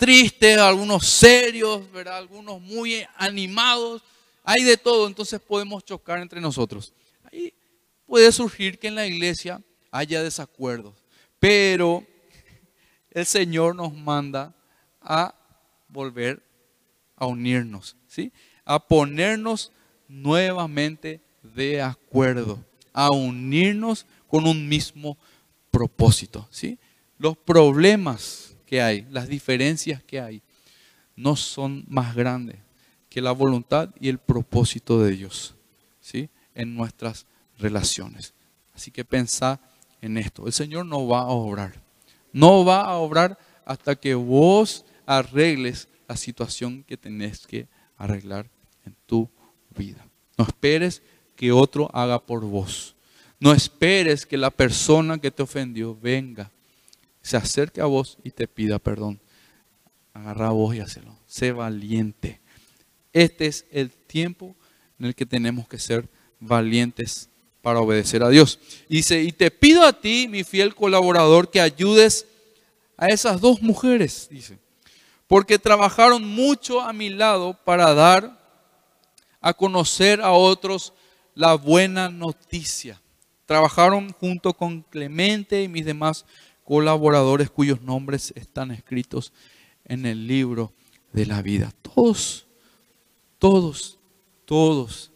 [0.00, 2.16] tristes, algunos serios, ¿verdad?
[2.16, 4.02] algunos muy animados.
[4.42, 6.94] Hay de todo, entonces podemos chocar entre nosotros.
[7.30, 7.52] Ahí
[8.06, 9.60] puede surgir que en la iglesia
[9.90, 10.94] haya desacuerdos,
[11.38, 12.02] pero
[13.10, 14.54] el Señor nos manda
[15.02, 15.34] a
[15.86, 16.42] volver
[17.14, 18.32] a unirnos, ¿sí?
[18.64, 19.70] A ponernos
[20.08, 25.18] nuevamente de acuerdo, a unirnos con un mismo
[25.70, 26.78] propósito, ¿sí?
[27.18, 30.42] Los problemas que hay, las diferencias que hay,
[31.16, 32.56] no son más grandes
[33.08, 35.56] que la voluntad y el propósito de Dios,
[36.00, 36.30] ¿sí?
[36.54, 37.26] En nuestras
[37.58, 38.32] relaciones.
[38.72, 39.60] Así que pensá
[40.00, 40.46] en esto.
[40.46, 41.82] El Señor no va a obrar.
[42.32, 48.48] No va a obrar hasta que vos arregles la situación que tenés que arreglar
[48.86, 49.28] en tu
[49.76, 50.06] vida.
[50.38, 51.02] No esperes
[51.34, 52.94] que otro haga por vos.
[53.40, 56.52] No esperes que la persona que te ofendió venga,
[57.30, 59.20] se acerque a vos y te pida perdón.
[60.12, 61.16] Agarra a vos y hazlo.
[61.28, 62.40] Sé valiente.
[63.12, 64.56] Este es el tiempo
[64.98, 66.08] en el que tenemos que ser
[66.40, 67.28] valientes
[67.62, 68.58] para obedecer a Dios.
[68.88, 72.26] Dice, y te pido a ti, mi fiel colaborador, que ayudes
[72.96, 74.58] a esas dos mujeres, dice,
[75.28, 78.40] porque trabajaron mucho a mi lado para dar
[79.40, 80.92] a conocer a otros
[81.34, 83.00] la buena noticia.
[83.46, 86.24] Trabajaron junto con Clemente y mis demás
[86.70, 89.32] colaboradores cuyos nombres están escritos
[89.84, 90.72] en el libro
[91.12, 91.72] de la vida.
[91.82, 92.46] Todos,
[93.40, 93.98] todos,
[94.44, 95.10] todos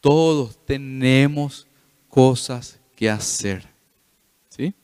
[0.00, 1.66] todos tenemos
[2.08, 3.66] cosas que hacer.
[4.48, 4.74] ¿Sí?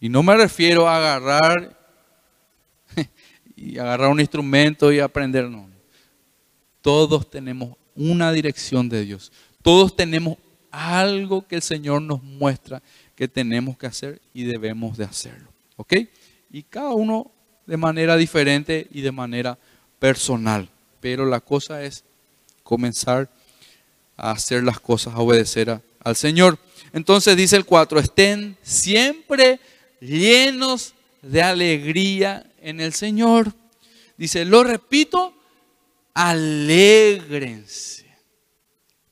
[0.00, 1.78] Y no me refiero a agarrar
[3.56, 5.70] y agarrar un instrumento y aprender, no.
[6.80, 9.32] Todos tenemos una dirección de Dios.
[9.62, 10.36] Todos tenemos
[10.72, 12.82] algo que el Señor nos muestra
[13.22, 15.48] que tenemos que hacer y debemos de hacerlo.
[15.76, 15.94] ¿Ok?
[16.50, 17.30] Y cada uno
[17.66, 19.56] de manera diferente y de manera
[20.00, 20.68] personal.
[21.00, 22.02] Pero la cosa es
[22.64, 23.30] comenzar
[24.16, 26.58] a hacer las cosas, a obedecer al Señor.
[26.92, 29.60] Entonces dice el 4, estén siempre
[30.00, 33.52] llenos de alegría en el Señor.
[34.16, 35.32] Dice, lo repito,
[36.12, 38.04] alégrense.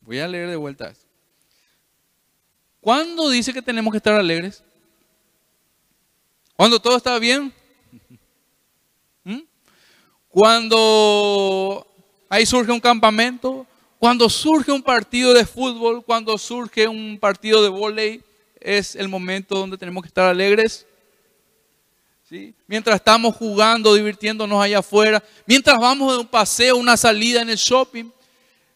[0.01, 1.07] Voy a leer de vuelta esto.
[2.81, 4.65] ¿Cuándo dice que tenemos que estar alegres?
[6.57, 7.53] ¿Cuando todo está bien?
[9.25, 9.41] ¿Mm?
[10.29, 11.87] Cuando
[12.29, 13.67] ahí surge un campamento,
[13.99, 18.23] cuando surge un partido de fútbol, cuando surge un partido de volei,
[18.59, 20.87] es el momento donde tenemos que estar alegres.
[22.29, 22.55] ¿Sí?
[22.67, 27.57] Mientras estamos jugando, divirtiéndonos allá afuera, mientras vamos de un paseo, una salida en el
[27.57, 28.11] shopping,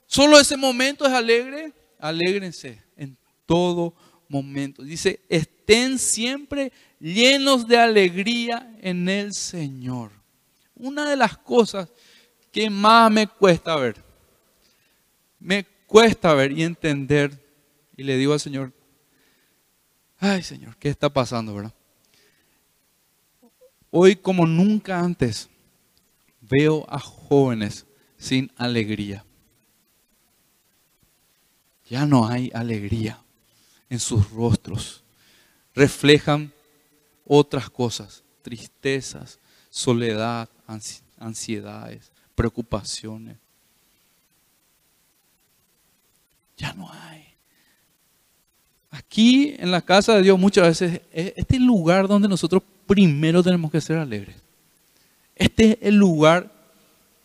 [0.07, 1.73] solo ese momento es alegre.
[1.99, 3.95] Alégrense en todo
[4.29, 4.83] momento.
[4.83, 10.11] Dice, estén siempre llenos de alegría en el Señor.
[10.75, 11.89] Una de las cosas
[12.51, 14.05] que más me cuesta ver
[15.45, 17.39] me cuesta ver y entender.
[17.97, 18.73] Y le digo al Señor,
[20.19, 21.75] ay Señor, ¿qué está pasando, verdad?
[23.91, 25.49] Hoy como nunca antes
[26.41, 29.25] veo a jóvenes sin alegría.
[31.89, 33.23] Ya no hay alegría
[33.95, 35.03] en sus rostros.
[35.75, 36.53] Reflejan
[37.27, 39.39] otras cosas, tristezas,
[39.71, 40.49] soledad,
[41.19, 43.37] ansiedades, preocupaciones.
[46.57, 47.25] Ya no hay.
[48.91, 53.71] Aquí en la casa de Dios muchas veces es este lugar donde nosotros primero tenemos
[53.73, 54.37] que ser alegres.
[55.35, 56.53] Este es el lugar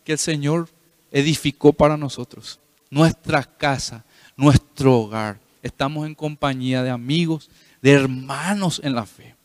[0.03, 0.67] que el Señor
[1.11, 2.59] edificó para nosotros.
[2.89, 4.03] Nuestra casa,
[4.35, 5.39] nuestro hogar.
[5.61, 7.49] Estamos en compañía de amigos,
[7.81, 9.35] de hermanos en la fe.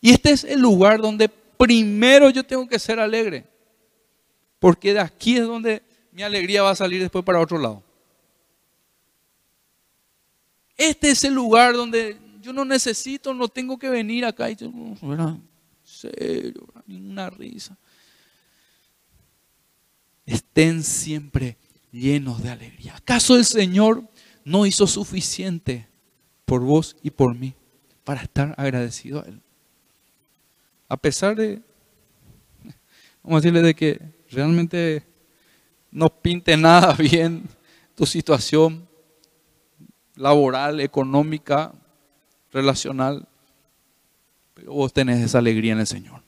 [0.00, 3.44] Y este es el lugar donde primero yo tengo que ser alegre.
[4.58, 7.82] Porque de aquí es donde mi alegría va a salir después para otro lado.
[10.76, 14.70] Este es el lugar donde yo no necesito, no tengo que venir acá y yo,
[15.02, 15.36] ¿verdad?
[15.84, 17.76] Serio, ninguna risa.
[20.24, 21.56] Estén siempre
[21.90, 22.94] llenos de alegría.
[22.96, 24.04] ¿Acaso el Señor
[24.48, 25.86] no hizo suficiente
[26.46, 27.54] por vos y por mí
[28.04, 29.42] para estar agradecido a Él?
[30.88, 31.60] A pesar de,
[33.22, 34.00] vamos a decirle, de que
[34.30, 35.04] realmente
[35.90, 37.46] no pinte nada bien
[37.94, 38.88] tu situación,
[40.16, 41.72] laboral, económica,
[42.50, 43.28] relacional.
[44.54, 46.22] Pero vos tenés esa alegría en el Señor.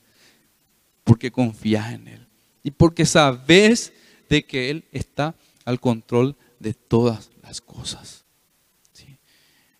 [1.03, 2.27] Porque confías en Él.
[2.61, 3.91] Y porque sabes
[4.29, 5.33] de que Él está
[5.65, 8.25] al control de todas las cosas.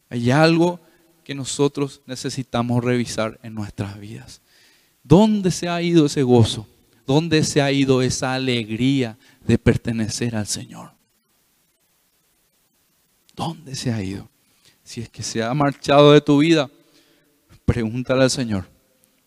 [0.09, 0.80] Hay algo
[1.24, 4.41] que nosotros necesitamos revisar en nuestras vidas.
[5.03, 6.68] ¿Dónde se ha ido ese gozo?
[7.07, 10.91] ¿Dónde se ha ido esa alegría de pertenecer al Señor?
[13.36, 14.30] ¿Dónde se ha ido?
[14.84, 16.70] Si es que se ha marchado de tu vida,
[17.66, 18.70] pregúntale al Señor.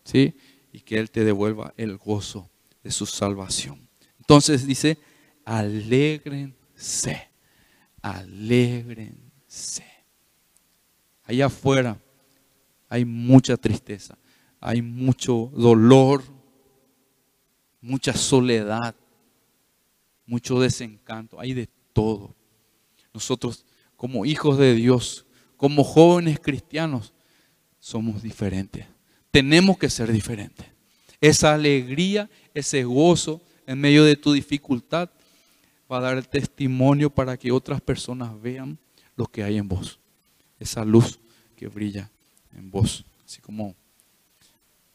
[0.03, 0.35] ¿sí?
[0.71, 2.49] Y que Él te devuelva el gozo
[2.83, 3.89] de su salvación.
[4.19, 4.97] Entonces dice,
[5.43, 7.29] alégrense,
[8.05, 9.83] alégrense.
[11.23, 11.99] Allá afuera
[12.87, 14.15] hay mucha tristeza,
[14.59, 16.23] hay mucho dolor,
[17.81, 18.95] mucha soledad,
[20.27, 22.35] mucho desencanto, hay de todo.
[23.11, 25.25] Nosotros como hijos de Dios,
[25.57, 27.11] como jóvenes cristianos,
[27.79, 28.85] somos diferentes.
[29.31, 30.67] Tenemos que ser diferentes.
[31.19, 35.09] Esa alegría, ese gozo en medio de tu dificultad
[35.91, 38.77] va a dar el testimonio para que otras personas vean
[39.15, 39.99] lo que hay en vos.
[40.59, 41.19] Esa luz
[41.55, 42.09] que brilla
[42.55, 43.05] en vos.
[43.25, 43.75] Así como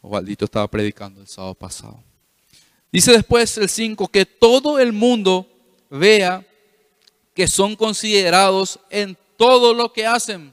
[0.01, 2.03] Ovaldito estaba predicando el sábado pasado.
[2.93, 5.47] Dice después el 5 que todo el mundo
[5.91, 6.45] vea
[7.35, 10.53] que son considerados en todo lo que hacen.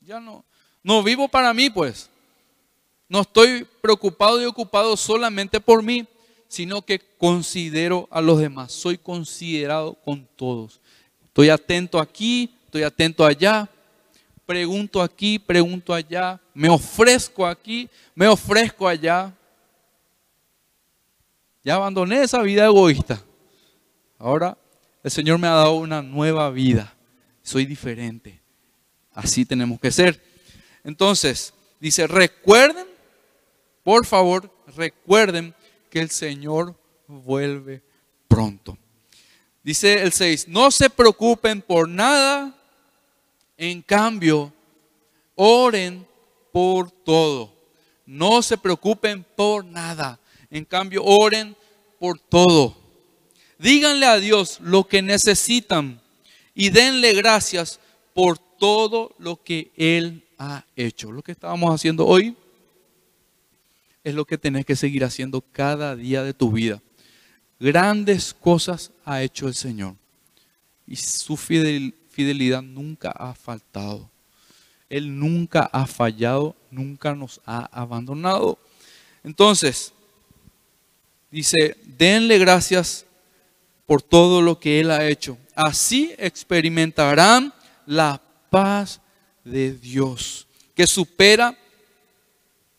[0.00, 0.44] Ya no,
[0.82, 2.10] no vivo para mí, pues.
[3.08, 6.06] No estoy preocupado y ocupado solamente por mí,
[6.48, 8.72] sino que considero a los demás.
[8.72, 10.80] Soy considerado con todos.
[11.24, 13.68] Estoy atento aquí, estoy atento allá,
[14.44, 19.32] pregunto aquí, pregunto allá, me ofrezco aquí, me ofrezco allá.
[21.62, 23.22] Ya abandoné esa vida egoísta.
[24.18, 24.56] Ahora
[25.04, 26.94] el Señor me ha dado una nueva vida.
[27.42, 28.40] Soy diferente.
[29.12, 30.22] Así tenemos que ser.
[30.82, 32.86] Entonces, dice, recuerden,
[33.82, 35.54] por favor, recuerden
[35.88, 36.74] que el Señor
[37.06, 37.82] vuelve
[38.28, 38.76] pronto.
[39.62, 42.54] Dice el 6, no se preocupen por nada,
[43.56, 44.52] en cambio,
[45.34, 46.06] oren
[46.52, 47.52] por todo.
[48.06, 50.18] No se preocupen por nada,
[50.50, 51.56] en cambio, oren
[51.98, 52.76] por todo.
[53.58, 56.00] Díganle a Dios lo que necesitan
[56.54, 57.80] y denle gracias
[58.14, 61.12] por todo lo que Él ha hecho.
[61.12, 62.36] Lo que estábamos haciendo hoy
[64.08, 66.82] es lo que tenés que seguir haciendo cada día de tu vida.
[67.60, 69.96] Grandes cosas ha hecho el Señor
[70.86, 74.10] y su fidelidad nunca ha faltado.
[74.88, 78.58] Él nunca ha fallado, nunca nos ha abandonado.
[79.22, 79.92] Entonces,
[81.30, 83.04] dice, denle gracias
[83.84, 85.36] por todo lo que Él ha hecho.
[85.54, 87.52] Así experimentarán
[87.84, 89.00] la paz
[89.44, 91.56] de Dios, que supera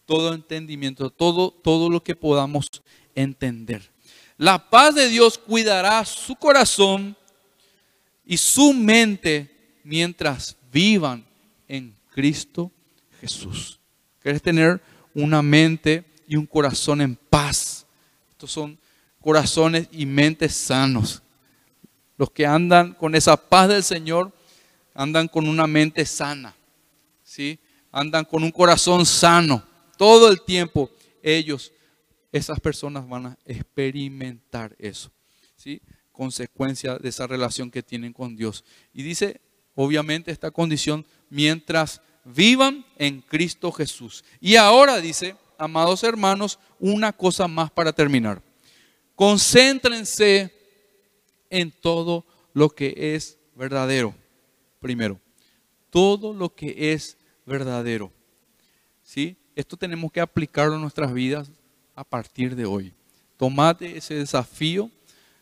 [0.10, 2.68] todo entendimiento, todo, todo lo que podamos
[3.14, 3.92] entender.
[4.38, 7.16] La paz de Dios cuidará su corazón
[8.26, 11.24] y su mente mientras vivan
[11.68, 12.72] en Cristo
[13.22, 13.80] Jesús.
[14.20, 14.82] ¿Quieres tener
[15.14, 17.86] una mente y un corazón en paz?
[18.32, 18.80] Estos son
[19.22, 21.22] corazones y mentes sanos.
[22.18, 24.34] Los que andan con esa paz del Señor
[24.96, 26.56] andan con una mente sana,
[27.24, 27.60] ¿sí?
[27.92, 29.69] Andan con un corazón sano.
[30.00, 30.90] Todo el tiempo
[31.22, 31.74] ellos,
[32.32, 35.12] esas personas van a experimentar eso,
[35.58, 35.82] ¿sí?
[36.14, 38.64] Consecuencia de esa relación que tienen con Dios.
[38.94, 39.42] Y dice,
[39.76, 44.24] obviamente, esta condición mientras vivan en Cristo Jesús.
[44.40, 48.42] Y ahora dice, amados hermanos, una cosa más para terminar.
[49.16, 50.50] Concéntrense
[51.50, 54.16] en todo lo que es verdadero.
[54.80, 55.20] Primero,
[55.90, 58.14] todo lo que es verdadero.
[59.04, 59.36] ¿Sí?
[59.60, 61.52] Esto tenemos que aplicarlo en nuestras vidas
[61.94, 62.94] a partir de hoy.
[63.36, 64.90] Tomate ese desafío,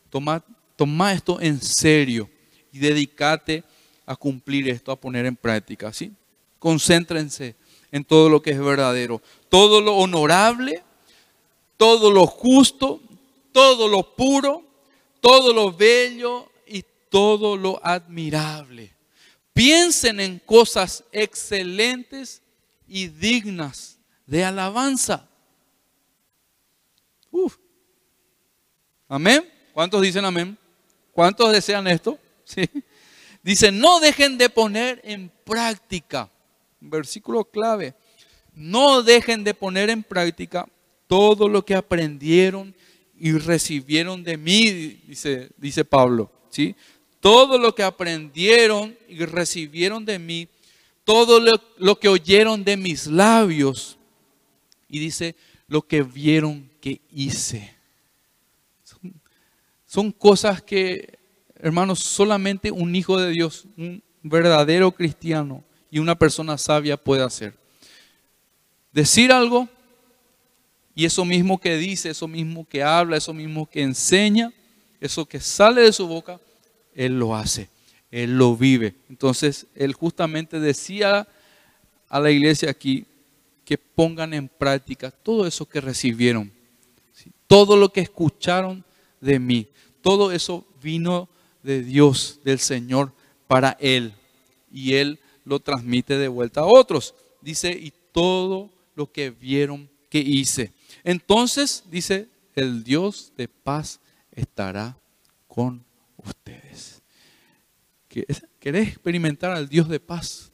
[0.09, 0.43] toma,
[0.75, 2.27] toma esto en serio
[2.71, 3.63] y dedícate
[4.07, 5.93] a cumplir esto, a poner en práctica.
[5.93, 6.11] ¿sí?
[6.57, 7.55] Concéntrense
[7.91, 10.83] en todo lo que es verdadero, todo lo honorable,
[11.77, 12.99] todo lo justo,
[13.51, 14.63] todo lo puro,
[15.21, 18.95] todo lo bello y todo lo admirable.
[19.53, 22.41] Piensen en cosas excelentes
[22.87, 23.96] y dignas
[24.27, 25.27] de alabanza.
[27.31, 27.57] Uf.
[29.07, 29.43] Amén.
[29.73, 30.57] ¿Cuántos dicen amén?
[31.11, 32.19] ¿Cuántos desean esto?
[32.47, 32.63] Sí.
[33.43, 36.29] Dice, no dejen de poner en práctica.
[36.79, 37.93] Versículo clave.
[38.53, 40.65] No dejen de poner en práctica
[41.07, 42.73] todo lo que aprendieron
[43.19, 44.69] y recibieron de mí,
[45.07, 46.75] dice, dice Pablo, ¿sí?
[47.19, 50.47] Todo lo que aprendieron y recibieron de mí,
[51.03, 51.39] todo
[51.77, 53.96] lo, que oyeron de mis labios,
[54.87, 55.35] y dice,
[55.67, 57.75] lo que vieron que hice.
[59.85, 61.17] Son, cosas que,
[61.55, 67.53] hermanos, solamente un hijo de Dios, un verdadero cristiano y una persona sabia puede hacer.
[68.91, 69.67] Decir algo
[70.95, 74.51] y eso mismo que dice, eso mismo que habla, eso mismo que enseña,
[74.99, 76.39] eso que sale de su boca,
[76.95, 77.69] Él lo hace,
[78.09, 78.95] Él lo vive.
[79.09, 81.27] Entonces, Él justamente decía
[82.09, 83.05] a la iglesia aquí,
[83.67, 86.53] que pongan en práctica todo eso que recibieron,
[87.47, 88.85] todo lo que escucharon
[89.19, 89.67] de mí,
[90.01, 91.27] todo eso vino
[91.63, 93.11] de Dios, del Señor,
[93.45, 94.13] para Él.
[94.71, 97.13] Y Él lo transmite de vuelta a otros.
[97.41, 100.71] Dice, y todo lo que vieron que hice.
[101.03, 103.99] Entonces, dice, el Dios de paz
[104.31, 104.97] estará
[105.45, 105.83] con
[106.15, 107.01] ustedes.
[108.07, 110.53] ¿Querés experimentar al Dios de paz?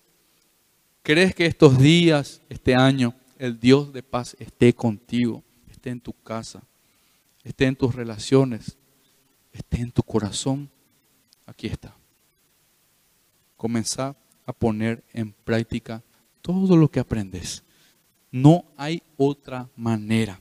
[1.04, 6.14] ¿Crees que estos días, este año, el Dios de paz esté contigo, esté en tu
[6.14, 6.64] casa,
[7.44, 8.78] esté en tus relaciones,
[9.52, 10.70] esté en tu corazón?
[11.46, 11.94] Aquí está.
[13.58, 16.02] Comenzar a poner en práctica
[16.42, 17.64] todo lo que aprendes.
[18.32, 20.40] No hay otra manera.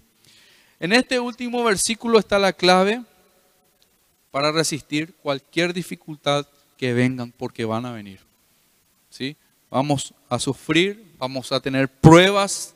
[0.79, 3.03] En este último versículo está la clave
[4.31, 6.47] para resistir cualquier dificultad
[6.77, 8.21] que vengan, porque van a venir.
[9.11, 9.37] ¿Sí?
[9.73, 12.75] Vamos a sufrir, vamos a tener pruebas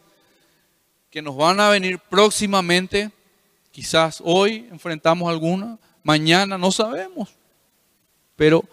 [1.11, 3.13] que nos van a venir próximamente.
[3.71, 7.37] Quizás hoy enfrentamos alguna, mañana no sabemos.
[8.35, 8.65] Pero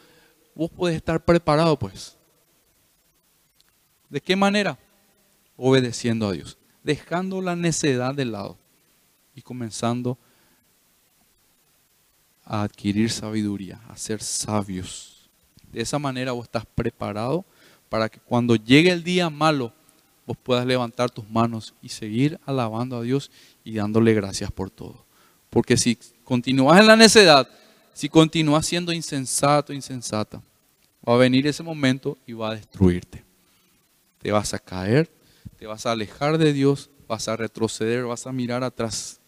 [0.56, 2.16] vos podés estar preparado, pues.
[4.10, 4.80] ¿De qué manera?
[5.58, 8.58] Obedeciendo a Dios, dejando la necedad de lado
[9.36, 10.18] y comenzando
[12.46, 15.30] a adquirir sabiduría, a ser sabios.
[15.74, 17.44] De esa manera vos estás preparado
[17.94, 19.72] para que cuando llegue el día malo,
[20.26, 23.30] vos puedas levantar tus manos y seguir alabando a Dios
[23.64, 25.06] y dándole gracias por todo.
[25.52, 27.48] Porque si continúas en la necedad,
[27.94, 30.42] si continúas siendo insensato, insensata,
[31.08, 33.24] va a venir ese momento y va a destruirte.
[34.18, 35.12] Te vas a caer,
[35.60, 39.20] te vas a alejar de Dios, vas a retroceder, vas a mirar atrás.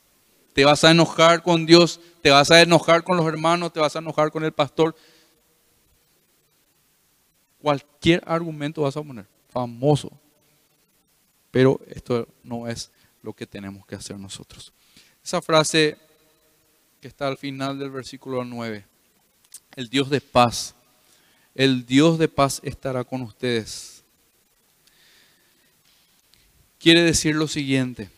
[0.53, 3.95] Te vas a enojar con Dios, te vas a enojar con los hermanos, te vas
[3.95, 4.95] a enojar con el pastor,
[7.65, 10.11] Cualquier argumento vas a poner, famoso.
[11.49, 12.91] Pero esto no es
[13.23, 14.71] lo que tenemos que hacer nosotros.
[15.23, 15.97] Esa frase
[17.01, 18.85] que está al final del versículo 9,
[19.77, 20.75] el Dios de paz,
[21.55, 24.03] el Dios de paz estará con ustedes.
[26.77, 28.11] Quiere decir lo siguiente,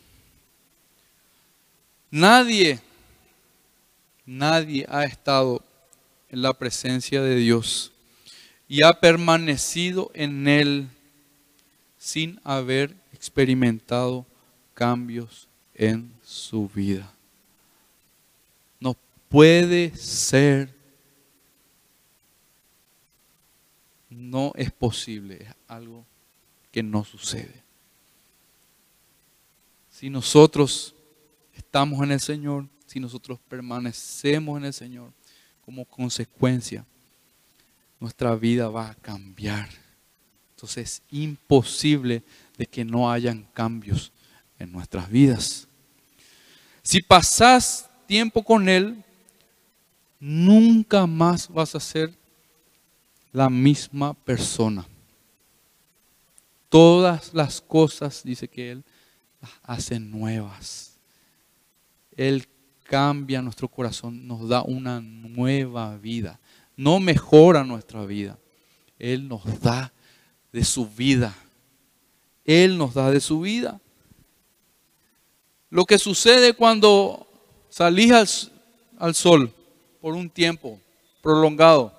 [2.10, 2.82] nadie,
[4.26, 5.64] nadie ha estado
[6.28, 7.92] en la presencia de Dios
[8.68, 10.88] y ha permanecido en él
[11.96, 14.26] sin haber experimentado
[14.74, 17.10] cambios en su vida.
[18.78, 18.94] No
[19.28, 20.72] puede ser,
[24.10, 26.04] no es posible, es algo
[26.70, 27.62] que no sucede.
[29.90, 30.94] Si nosotros
[31.56, 35.10] estamos en el Señor, si nosotros permanecemos en el Señor,
[35.64, 36.84] como consecuencia,
[38.00, 39.68] nuestra vida va a cambiar.
[40.50, 42.22] Entonces es imposible
[42.56, 44.12] de que no hayan cambios
[44.58, 45.68] en nuestras vidas.
[46.82, 49.04] Si pasas tiempo con Él,
[50.18, 52.12] nunca más vas a ser
[53.32, 54.86] la misma persona.
[56.68, 58.84] Todas las cosas, dice que Él
[59.40, 60.98] las hace nuevas.
[62.16, 62.48] Él
[62.84, 66.40] cambia nuestro corazón, nos da una nueva vida
[66.78, 68.38] no mejora nuestra vida.
[69.00, 69.92] Él nos da
[70.52, 71.34] de su vida.
[72.44, 73.80] Él nos da de su vida.
[75.70, 77.26] Lo que sucede cuando
[77.68, 78.12] salís
[78.96, 79.52] al, sol
[80.00, 80.80] por un tiempo
[81.20, 81.92] prolongado,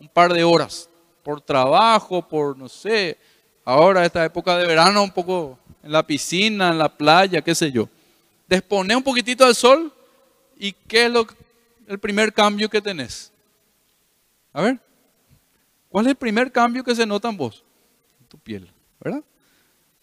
[0.00, 0.88] un par de horas,
[1.24, 3.18] por trabajo, por no sé,
[3.64, 7.72] ahora esta época de verano un poco en la piscina, en la playa, qué sé
[7.72, 7.88] yo.
[8.48, 9.92] Desponé un poquitito al sol
[10.56, 11.26] y ¿qué es lo,
[11.88, 13.29] el primer cambio que tenés?
[14.52, 14.80] A ver,
[15.88, 17.64] ¿cuál es el primer cambio que se nota en vos?
[18.28, 18.70] Tu piel,
[19.00, 19.22] ¿verdad?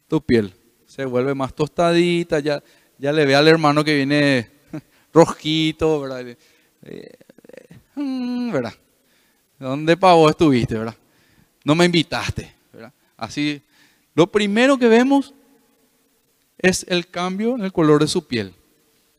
[0.08, 0.54] Tu piel
[0.86, 2.64] se vuelve más tostadita, ya,
[2.98, 4.50] ya le ve al hermano que viene
[5.14, 6.38] rojito, ¿verdad?
[7.96, 8.74] Mm, ¿Verdad?
[9.60, 10.96] ¿Dónde para vos estuviste, verdad?
[11.64, 12.94] No me invitaste, ¿verdad?
[13.18, 13.62] Así,
[14.14, 15.34] lo primero que vemos
[16.58, 18.54] es el cambio en el color de su piel,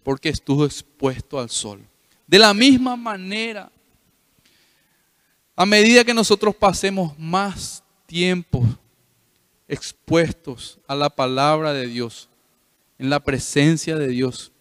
[0.02, 1.80] porque estuvo expuesto al sol.
[2.26, 3.70] De la misma manera,
[5.58, 8.64] a medida que nosotros pasemos más tiempo
[9.66, 12.28] expuestos a la palabra de Dios,
[12.96, 14.52] en la presencia de Dios,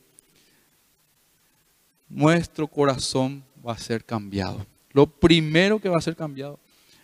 [2.10, 4.66] nuestro corazón va a ser cambiado.
[4.89, 6.60] Lo primero que va a ser cambiado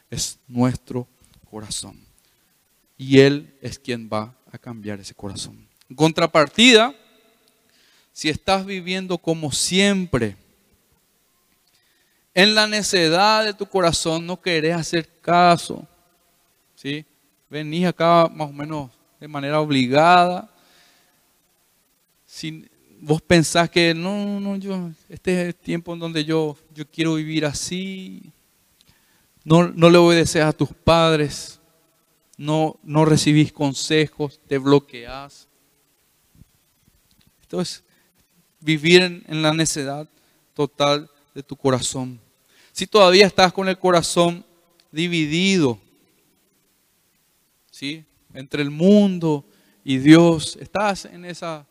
[0.10, 1.08] es nuestro
[1.52, 2.00] corazón.
[2.98, 5.68] Y Él es quien va a cambiar ese corazón.
[5.88, 6.96] En contrapartida,
[8.12, 10.36] si estás viviendo como siempre,
[12.34, 15.88] en la necedad de tu corazón no querés hacer caso.
[16.76, 17.06] ¿sí?
[17.50, 20.50] Venís acá más o menos de manera obligada.
[22.26, 22.68] Si
[23.00, 27.16] vos pensás que no, no, yo, este es el tiempo en donde yo, yo quiero
[27.16, 28.32] vivir así,
[29.44, 31.60] no, no le obedeces a tus padres,
[32.38, 35.48] no, no recibís consejos, te bloqueas.
[37.42, 37.84] Esto es
[38.60, 40.08] vivir en, en la necedad
[40.54, 42.23] total de tu corazón.
[42.74, 44.44] Si todavía estás con el corazón
[44.92, 45.80] dividido,
[47.70, 48.04] ¿sí?
[48.34, 49.46] Entre el mundo
[49.84, 51.68] y Dios, estás en esa,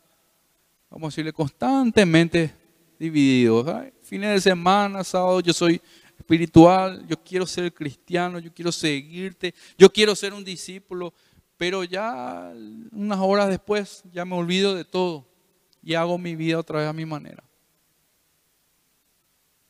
[0.89, 2.55] vamos a decirle, constantemente
[2.97, 3.65] dividido.
[4.01, 5.81] Fines de semana, sábado, yo soy
[6.17, 11.13] espiritual, yo quiero ser cristiano, yo quiero seguirte, yo quiero ser un discípulo,
[11.57, 12.53] pero ya
[12.93, 15.27] unas horas después ya me olvido de todo
[15.81, 17.43] y hago mi vida otra vez a mi manera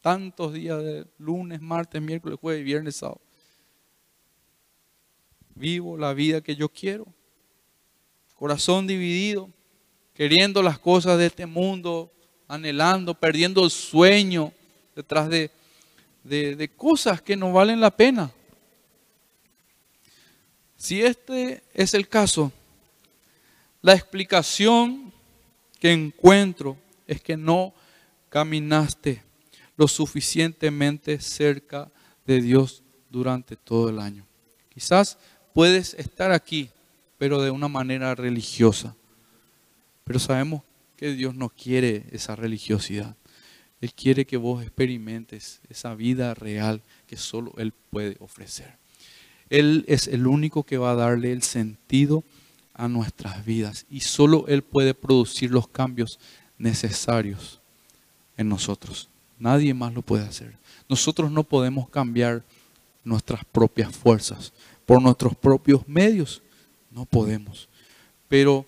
[0.04, 3.22] tantos días de lunes, martes, miércoles, jueves, viernes, sábado.
[5.56, 7.08] Vivo la vida que yo quiero.
[8.36, 9.50] Corazón dividido,
[10.14, 12.12] queriendo las cosas de este mundo,
[12.50, 14.52] anhelando, perdiendo el sueño
[14.94, 15.50] detrás de,
[16.26, 18.30] de cosas que no valen la pena.
[20.76, 22.52] Si este es el caso,
[23.82, 25.14] la explicación
[25.80, 26.76] que encuentro
[27.08, 27.74] es que no
[28.28, 29.24] caminaste
[29.78, 31.92] lo suficientemente cerca
[32.26, 34.26] de Dios durante todo el año.
[34.74, 35.18] Quizás
[35.54, 36.70] puedes estar aquí,
[37.18, 38.96] pero de una manera religiosa.
[40.04, 40.64] Pero sabemos
[40.98, 43.16] que Dios no quiere esa religiosidad.
[43.82, 48.78] Él quiere que vos experimentes esa vida real que solo Él puede ofrecer.
[49.50, 52.24] Él es el único que va a darle el sentido
[52.74, 56.20] a nuestras vidas y solo Él puede producir los cambios
[56.58, 57.60] necesarios
[58.38, 59.10] en nosotros.
[59.44, 60.56] Nadie más lo puede hacer.
[60.88, 62.44] Nosotros no podemos cambiar
[63.04, 64.54] nuestras propias fuerzas
[64.86, 66.42] por nuestros propios medios.
[66.90, 67.68] No podemos.
[68.30, 68.66] Pero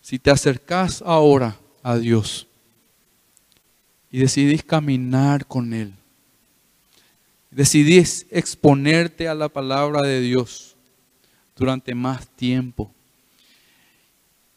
[0.00, 2.48] si te acercas ahora a Dios
[4.10, 5.94] y decidís caminar con Él,
[7.48, 10.74] decidís exponerte a la palabra de Dios
[11.54, 12.92] durante más tiempo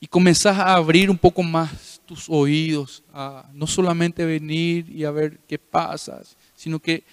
[0.04, 5.12] y comenzás a abrir un poco más tus oídos a no solamente venir y a
[5.12, 6.24] ver qué pasa,
[6.56, 7.04] sino que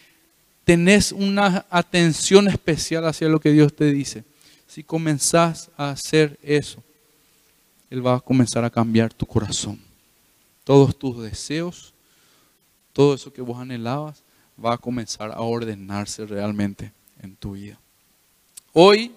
[0.64, 4.24] tenés una atención especial hacia lo que Dios te dice.
[4.66, 6.82] Si comenzás a hacer eso,
[7.90, 9.78] Él va a comenzar a cambiar tu corazón.
[10.64, 11.92] Todos tus deseos,
[12.94, 14.22] todo eso que vos anhelabas,
[14.62, 16.90] va a comenzar a ordenarse realmente
[17.22, 17.78] en tu vida.
[18.72, 19.12] Hoy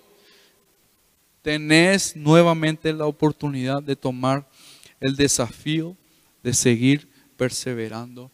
[1.42, 4.48] tenés nuevamente la oportunidad de tomar
[5.00, 5.98] el desafío
[6.44, 8.32] de seguir perseverando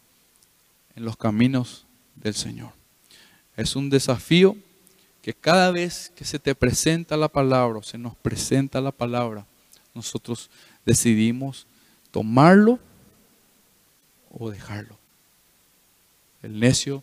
[0.94, 1.86] en los caminos
[2.16, 2.72] del Señor.
[3.56, 4.56] Es un desafío
[5.22, 9.46] que cada vez que se te presenta la palabra, o se nos presenta la palabra,
[9.94, 10.50] nosotros
[10.84, 11.66] decidimos
[12.10, 12.78] tomarlo
[14.30, 14.96] o dejarlo.
[16.42, 17.02] El necio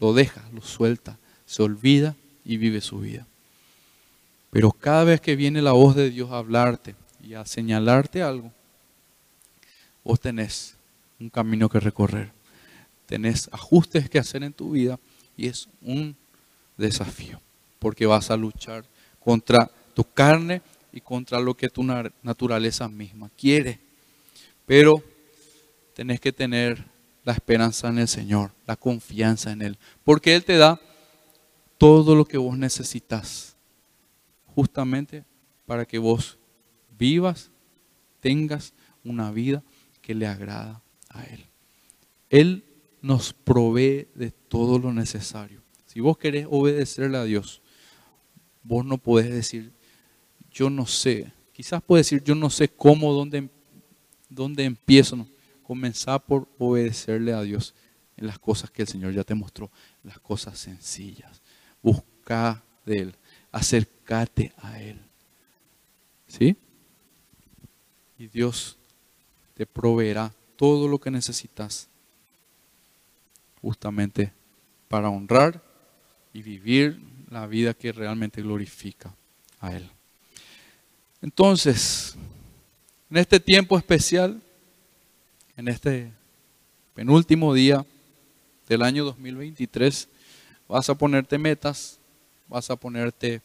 [0.00, 3.26] lo deja, lo suelta, se olvida y vive su vida.
[4.52, 8.52] Pero cada vez que viene la voz de Dios a hablarte, y a señalarte algo,
[10.04, 10.76] vos tenés
[11.20, 12.32] un camino que recorrer,
[13.06, 14.98] tenés ajustes que hacer en tu vida
[15.36, 16.16] y es un
[16.76, 17.40] desafío,
[17.78, 18.84] porque vas a luchar
[19.20, 20.60] contra tu carne
[20.92, 21.84] y contra lo que tu
[22.22, 23.78] naturaleza misma quiere.
[24.66, 25.02] Pero
[25.94, 26.84] tenés que tener
[27.24, 30.80] la esperanza en el Señor, la confianza en Él, porque Él te da
[31.78, 33.51] todo lo que vos necesitas,
[34.54, 35.24] justamente
[35.66, 36.38] para que vos
[36.98, 37.50] vivas,
[38.20, 38.74] tengas
[39.04, 39.62] una vida
[40.00, 41.46] que le agrada a Él.
[42.30, 42.64] Él
[43.00, 45.62] nos provee de todo lo necesario.
[45.86, 47.60] Si vos querés obedecerle a Dios,
[48.62, 49.72] vos no podés decir,
[50.50, 51.32] yo no sé.
[51.52, 53.48] Quizás puedes decir, yo no sé cómo, dónde,
[54.28, 55.16] dónde empiezo.
[55.16, 55.28] No.
[55.62, 57.74] Comenzá por obedecerle a Dios
[58.16, 59.70] en las cosas que el Señor ya te mostró,
[60.02, 61.42] las cosas sencillas.
[61.82, 63.16] Busca de Él,
[63.52, 65.00] acércate a Él.
[66.26, 66.56] ¿Sí?
[68.22, 68.76] y Dios
[69.54, 71.88] te proveerá todo lo que necesitas
[73.60, 74.32] justamente
[74.86, 75.60] para honrar
[76.32, 77.00] y vivir
[77.30, 79.12] la vida que realmente glorifica
[79.58, 79.90] a Él.
[81.20, 82.14] Entonces,
[83.10, 84.40] en este tiempo especial,
[85.56, 86.12] en este
[86.94, 87.84] penúltimo día
[88.68, 90.08] del año 2023,
[90.68, 91.98] vas a ponerte metas,
[92.52, 93.40] vas a ponerte,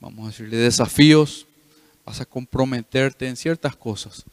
[0.00, 1.46] vamos a decirle, desafíos,
[2.04, 4.24] vas a comprometerte en ciertas cosas,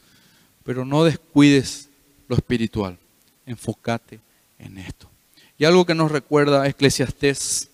[0.64, 1.88] pero no descuides
[2.26, 2.98] lo espiritual,
[3.46, 4.18] enfócate
[4.58, 5.08] en esto.
[5.56, 7.70] Y algo que nos recuerda Eclesiastés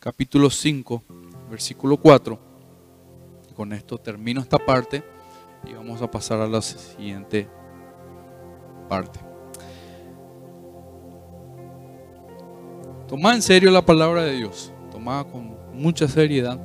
[0.00, 1.04] capítulo 5,
[1.48, 2.36] versículo 4,
[3.54, 5.04] Con esto termino esta parte
[5.64, 7.48] y vamos a pasar a la siguiente
[8.88, 9.20] parte.
[13.08, 14.72] Toma en serio la palabra de Dios,
[15.04, 16.58] con mucha seriedad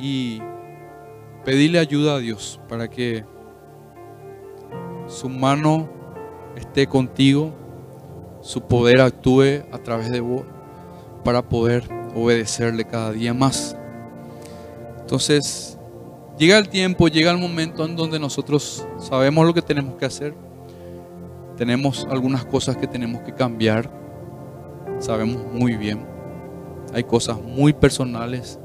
[0.00, 0.42] y
[1.44, 3.24] pedirle ayuda a Dios para que
[5.06, 5.88] su mano
[6.56, 7.54] esté contigo,
[8.40, 10.42] su poder actúe a través de vos
[11.24, 13.76] para poder obedecerle cada día más.
[14.98, 15.78] Entonces,
[16.36, 20.34] llega el tiempo, llega el momento en donde nosotros sabemos lo que tenemos que hacer.
[21.56, 24.05] Tenemos algunas cosas que tenemos que cambiar.
[24.98, 26.06] Sabemos muy bien.
[26.94, 28.58] Hay cosas muy personales,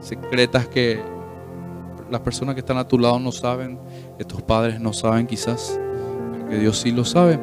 [0.00, 1.00] secretas que
[2.10, 3.78] las personas que están a tu lado no saben,
[4.26, 5.78] tus padres no saben quizás,
[6.32, 7.38] pero que Dios sí lo sabe.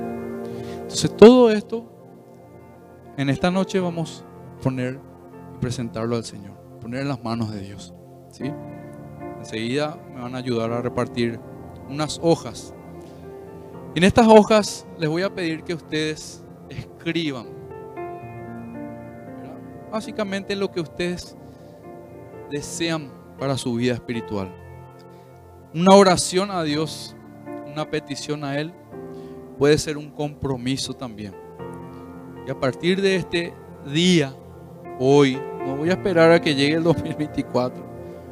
[0.81, 1.85] Entonces todo esto,
[3.17, 4.25] en esta noche vamos
[4.57, 4.99] a poner
[5.55, 7.93] y presentarlo al Señor, poner en las manos de Dios.
[8.31, 8.51] ¿sí?
[9.39, 11.39] Enseguida me van a ayudar a repartir
[11.89, 12.73] unas hojas.
[13.93, 17.47] En estas hojas les voy a pedir que ustedes escriban.
[19.91, 21.37] Básicamente lo que ustedes
[22.49, 24.53] desean para su vida espiritual.
[25.73, 27.15] Una oración a Dios,
[27.65, 28.73] una petición a Él,
[29.57, 31.33] puede ser un compromiso también.
[32.47, 33.53] Y a partir de este
[33.91, 34.33] día,
[34.99, 37.83] hoy, no voy a esperar a que llegue el 2024,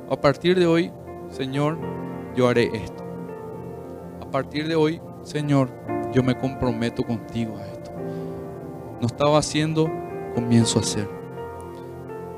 [0.09, 0.91] a partir de hoy,
[1.29, 1.77] Señor,
[2.36, 3.03] yo haré esto.
[4.21, 5.69] A partir de hoy, Señor,
[6.13, 7.72] yo me comprometo contigo a.
[9.03, 9.91] No estaba haciendo,
[10.33, 11.09] comienzo a hacer.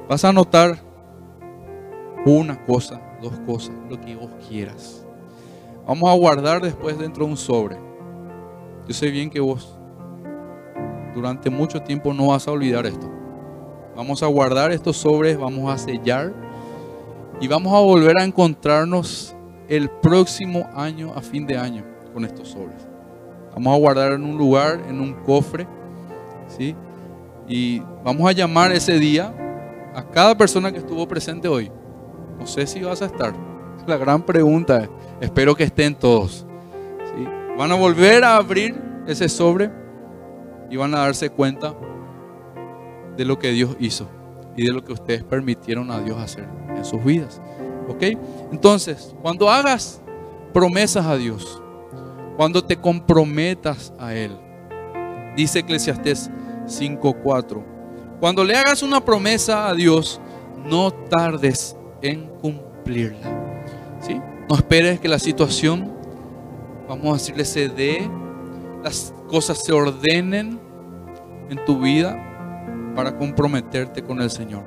[0.10, 0.80] Vas a notar
[2.26, 5.06] una cosa, dos cosas, lo que vos quieras.
[5.86, 7.78] Vamos a guardar después dentro de un sobre.
[8.88, 9.78] Yo sé bien que vos
[11.14, 13.12] durante mucho tiempo no vas a olvidar esto.
[13.96, 16.34] Vamos a guardar estos sobres, vamos a sellar
[17.40, 19.36] y vamos a volver a encontrarnos
[19.68, 22.88] el próximo año, a fin de año, con estos sobres.
[23.54, 25.68] Vamos a guardar en un lugar, en un cofre,
[27.48, 29.34] Y vamos a llamar ese día
[29.94, 31.72] a cada persona que estuvo presente hoy.
[32.40, 33.34] No sé si vas a estar.
[33.88, 34.90] La gran pregunta
[35.22, 36.46] espero que estén todos.
[37.58, 38.76] Van a volver a abrir
[39.08, 39.72] ese sobre
[40.70, 41.74] y van a darse cuenta
[43.16, 44.10] de lo que Dios hizo
[44.58, 47.42] y de lo que ustedes permitieron a Dios hacer en sus vidas.
[47.88, 48.04] ¿Ok?
[48.52, 50.02] Entonces, cuando hagas
[50.54, 51.62] promesas a Dios,
[52.36, 54.38] cuando te comprometas a Él,
[55.38, 56.30] dice Eclesiastés
[56.66, 57.64] 5:4,
[58.20, 60.20] cuando le hagas una promesa a Dios,
[60.66, 63.28] no tardes en cumplirla.
[64.02, 64.20] ¿sí?
[64.50, 65.92] No esperes que la situación,
[66.88, 68.10] vamos a decirle, se dé,
[68.84, 70.60] las cosas se ordenen
[71.50, 74.64] en tu vida para comprometerte con el Señor.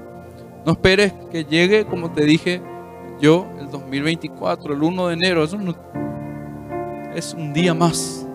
[0.65, 2.61] No esperes que llegue, como te dije
[3.21, 5.45] yo, el 2024, el 1 de enero.
[5.45, 5.59] Eso
[7.15, 8.27] es un día más.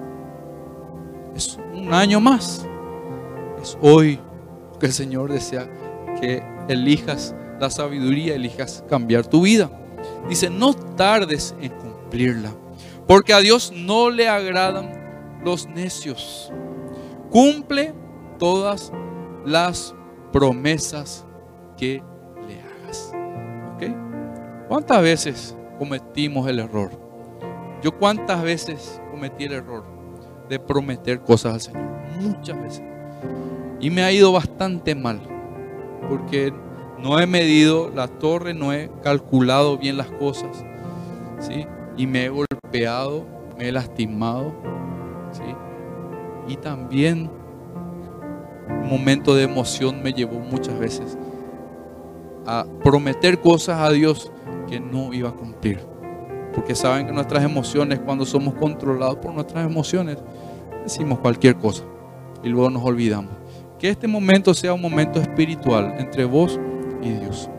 [1.35, 2.65] Es un año más.
[3.81, 4.19] Hoy
[4.79, 5.69] que el Señor desea
[6.19, 9.69] que elijas la sabiduría, elijas cambiar tu vida.
[10.27, 12.51] Dice, no tardes en cumplirla,
[13.07, 16.51] porque a Dios no le agradan los necios.
[17.29, 17.93] Cumple
[18.37, 18.91] todas
[19.45, 19.95] las
[20.31, 21.25] promesas
[21.77, 22.03] que
[22.47, 23.13] le hagas.
[23.75, 24.67] ¿Ok?
[24.67, 26.91] ¿Cuántas veces cometimos el error?
[27.81, 29.85] Yo cuántas veces cometí el error
[30.49, 31.83] de prometer cosas al Señor.
[32.21, 32.92] Muchas veces.
[33.83, 35.19] Y me ha ido bastante mal.
[36.07, 36.53] Porque
[36.99, 40.63] no he medido la torre, no he calculado bien las cosas,
[41.37, 41.67] ¿sí?
[41.97, 43.25] Y me he golpeado,
[43.57, 44.53] me he lastimado,
[45.33, 45.43] ¿sí?
[46.47, 47.29] Y también
[48.69, 51.17] un momento de emoción me llevó muchas veces
[52.45, 54.31] a prometer cosas a Dios
[54.69, 55.81] que no iba a cumplir.
[56.55, 60.19] Porque saben que nuestras emociones, cuando somos controlados por nuestras emociones,
[60.83, 61.83] decimos cualquier cosa
[62.41, 63.42] y luego nos olvidamos.
[63.83, 66.57] Que este momento sea un momento espiritual entre vos
[67.01, 67.49] y Dios.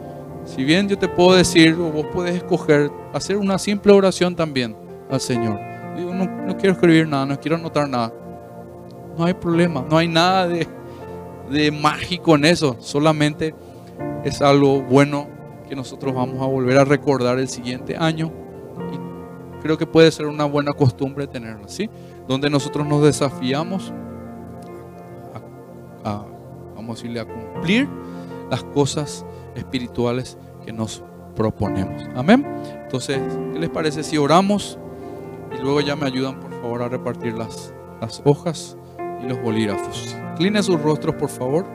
[0.46, 4.74] Si bien yo te puedo decir, o vos puedes escoger, hacer una simple oración también
[5.10, 5.60] al Señor.
[5.94, 8.10] Digo, no, no quiero escribir nada, no quiero anotar nada.
[9.18, 10.66] No hay problema, no hay nada de,
[11.50, 12.76] de mágico en eso.
[12.80, 13.54] Solamente
[14.24, 15.28] es algo bueno
[15.68, 18.32] que nosotros vamos a volver a recordar el siguiente año.
[18.94, 21.90] Y creo que puede ser una buena costumbre tenerlo, ¿sí?
[22.26, 23.92] Donde nosotros nos desafiamos
[26.04, 26.24] a
[26.74, 27.88] vamos a decirle, a cumplir
[28.50, 29.24] las cosas
[29.54, 31.02] espirituales que nos
[31.34, 32.04] proponemos.
[32.14, 32.46] Amén.
[32.82, 33.20] Entonces,
[33.52, 34.78] ¿qué les parece si oramos
[35.56, 38.76] y luego ya me ayudan por favor a repartir las, las hojas
[39.22, 40.16] y los bolígrafos?
[40.32, 41.66] Incline sus rostros por favor.